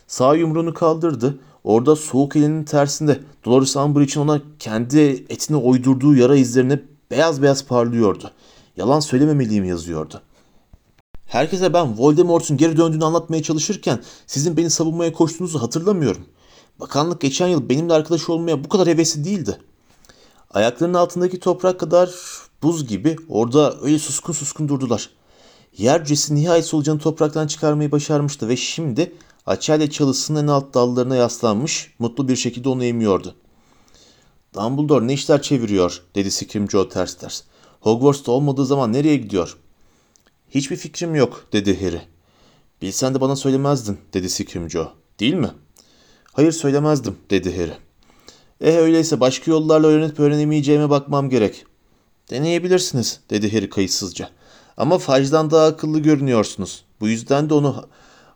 Sağ 0.06 0.34
yumruğunu 0.34 0.74
kaldırdı. 0.74 1.38
Orada 1.66 1.96
soğuk 1.96 2.36
elinin 2.36 2.64
tersinde 2.64 3.20
Dolores 3.44 3.76
Umbridge'in 3.76 4.24
ona 4.24 4.40
kendi 4.58 4.98
etine 5.28 5.56
uydurduğu 5.56 6.14
yara 6.14 6.36
izlerine 6.36 6.82
beyaz 7.10 7.42
beyaz 7.42 7.64
parlıyordu. 7.64 8.30
Yalan 8.76 9.00
söylememeliyim 9.00 9.64
yazıyordu. 9.64 10.22
Herkese 11.26 11.72
ben 11.72 11.98
Voldemort'un 11.98 12.56
geri 12.56 12.76
döndüğünü 12.76 13.04
anlatmaya 13.04 13.42
çalışırken 13.42 14.00
sizin 14.26 14.56
beni 14.56 14.70
savunmaya 14.70 15.12
koştuğunuzu 15.12 15.62
hatırlamıyorum. 15.62 16.26
Bakanlık 16.80 17.20
geçen 17.20 17.48
yıl 17.48 17.68
benimle 17.68 17.92
arkadaş 17.92 18.28
olmaya 18.28 18.64
bu 18.64 18.68
kadar 18.68 18.88
hevesli 18.88 19.24
değildi. 19.24 19.58
Ayaklarının 20.50 20.98
altındaki 20.98 21.40
toprak 21.40 21.80
kadar 21.80 22.10
buz 22.62 22.86
gibi 22.86 23.16
orada 23.28 23.74
öyle 23.82 23.98
suskun 23.98 24.32
suskun 24.32 24.68
durdular. 24.68 25.10
Yer 25.76 26.04
cücesi 26.04 26.34
nihayet 26.34 26.66
solucanı 26.66 26.98
topraktan 26.98 27.46
çıkarmayı 27.46 27.92
başarmıştı 27.92 28.48
ve 28.48 28.56
şimdi 28.56 29.12
açelya 29.46 29.90
çalısının 29.90 30.42
en 30.42 30.46
alt 30.46 30.74
dallarına 30.74 31.16
yaslanmış 31.16 31.94
mutlu 31.98 32.28
bir 32.28 32.36
şekilde 32.36 32.68
onu 32.68 32.84
emiyordu. 32.84 33.34
Dumbledore 34.54 35.06
ne 35.06 35.12
işler 35.12 35.42
çeviriyor 35.42 36.02
dedi 36.14 36.30
Scrimgeour 36.30 36.90
ters 36.90 37.14
ters. 37.14 37.42
Hogwarts'ta 37.80 38.32
olmadığı 38.32 38.66
zaman 38.66 38.92
nereye 38.92 39.16
gidiyor? 39.16 39.56
Hiçbir 40.50 40.76
fikrim 40.76 41.14
yok 41.14 41.46
dedi 41.52 41.84
Harry. 41.84 42.00
Bilsen 42.82 43.14
de 43.14 43.20
bana 43.20 43.36
söylemezdin 43.36 43.98
dedi 44.12 44.30
Scrimgeour. 44.30 44.86
Değil 45.20 45.34
mi? 45.34 45.50
Hayır 46.32 46.52
söylemezdim 46.52 47.16
dedi 47.30 47.56
Harry. 47.56 47.74
Eh 48.60 48.76
öyleyse 48.76 49.20
başka 49.20 49.50
yollarla 49.50 49.86
öğrenip 49.86 50.20
öğrenemeyeceğime 50.20 50.90
bakmam 50.90 51.30
gerek. 51.30 51.64
Deneyebilirsiniz 52.30 53.20
dedi 53.30 53.52
Harry 53.52 53.70
kayıtsızca. 53.70 54.30
Ama 54.76 54.98
Faj'dan 54.98 55.50
daha 55.50 55.66
akıllı 55.66 55.98
görünüyorsunuz. 55.98 56.84
Bu 57.00 57.08
yüzden 57.08 57.50
de 57.50 57.54
onu 57.54 57.88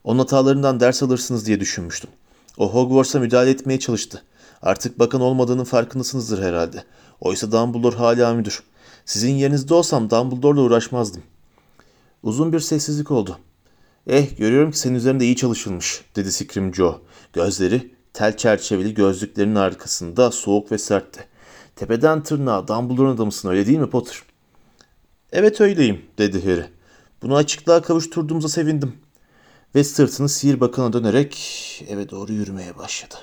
onun 0.04 0.18
hatalarından 0.18 0.80
ders 0.80 1.02
alırsınız 1.02 1.46
diye 1.46 1.60
düşünmüştüm. 1.60 2.10
O 2.58 2.74
Hogwarts'a 2.74 3.20
müdahale 3.20 3.50
etmeye 3.50 3.78
çalıştı. 3.78 4.22
Artık 4.62 4.98
bakan 4.98 5.20
olmadığının 5.20 5.64
farkındasınızdır 5.64 6.42
herhalde. 6.42 6.84
Oysa 7.20 7.52
Dumbledore 7.52 7.96
hala 7.96 8.34
müdür. 8.34 8.62
Sizin 9.04 9.34
yerinizde 9.34 9.74
olsam 9.74 10.10
Dumbledore'la 10.10 10.60
uğraşmazdım. 10.60 11.22
Uzun 12.22 12.52
bir 12.52 12.60
sessizlik 12.60 13.10
oldu. 13.10 13.38
Eh 14.06 14.36
görüyorum 14.38 14.70
ki 14.70 14.78
senin 14.78 14.94
üzerinde 14.94 15.24
iyi 15.24 15.36
çalışılmış 15.36 16.04
dedi 16.16 16.32
Scream 16.32 16.74
Joe. 16.74 17.00
Gözleri 17.32 17.94
tel 18.12 18.36
çerçeveli 18.36 18.94
gözlüklerinin 18.94 19.54
arkasında 19.54 20.30
soğuk 20.30 20.72
ve 20.72 20.78
sertti. 20.78 21.24
Tepeden 21.76 22.22
tırnağa 22.22 22.68
Dumbledore'un 22.68 23.14
adamısın 23.14 23.48
öyle 23.48 23.66
değil 23.66 23.78
mi 23.78 23.90
Potter? 23.90 24.22
Evet 25.32 25.60
öyleyim 25.60 26.02
dedi 26.18 26.44
Harry. 26.44 26.66
Bunu 27.22 27.36
açıklığa 27.36 27.82
kavuşturduğumuza 27.82 28.48
sevindim. 28.48 28.92
Ve 29.74 29.84
sırtını 29.84 30.28
sihir 30.28 30.60
bakana 30.60 30.92
dönerek 30.92 31.84
eve 31.88 32.10
doğru 32.10 32.32
yürümeye 32.32 32.76
başladı. 32.78 33.14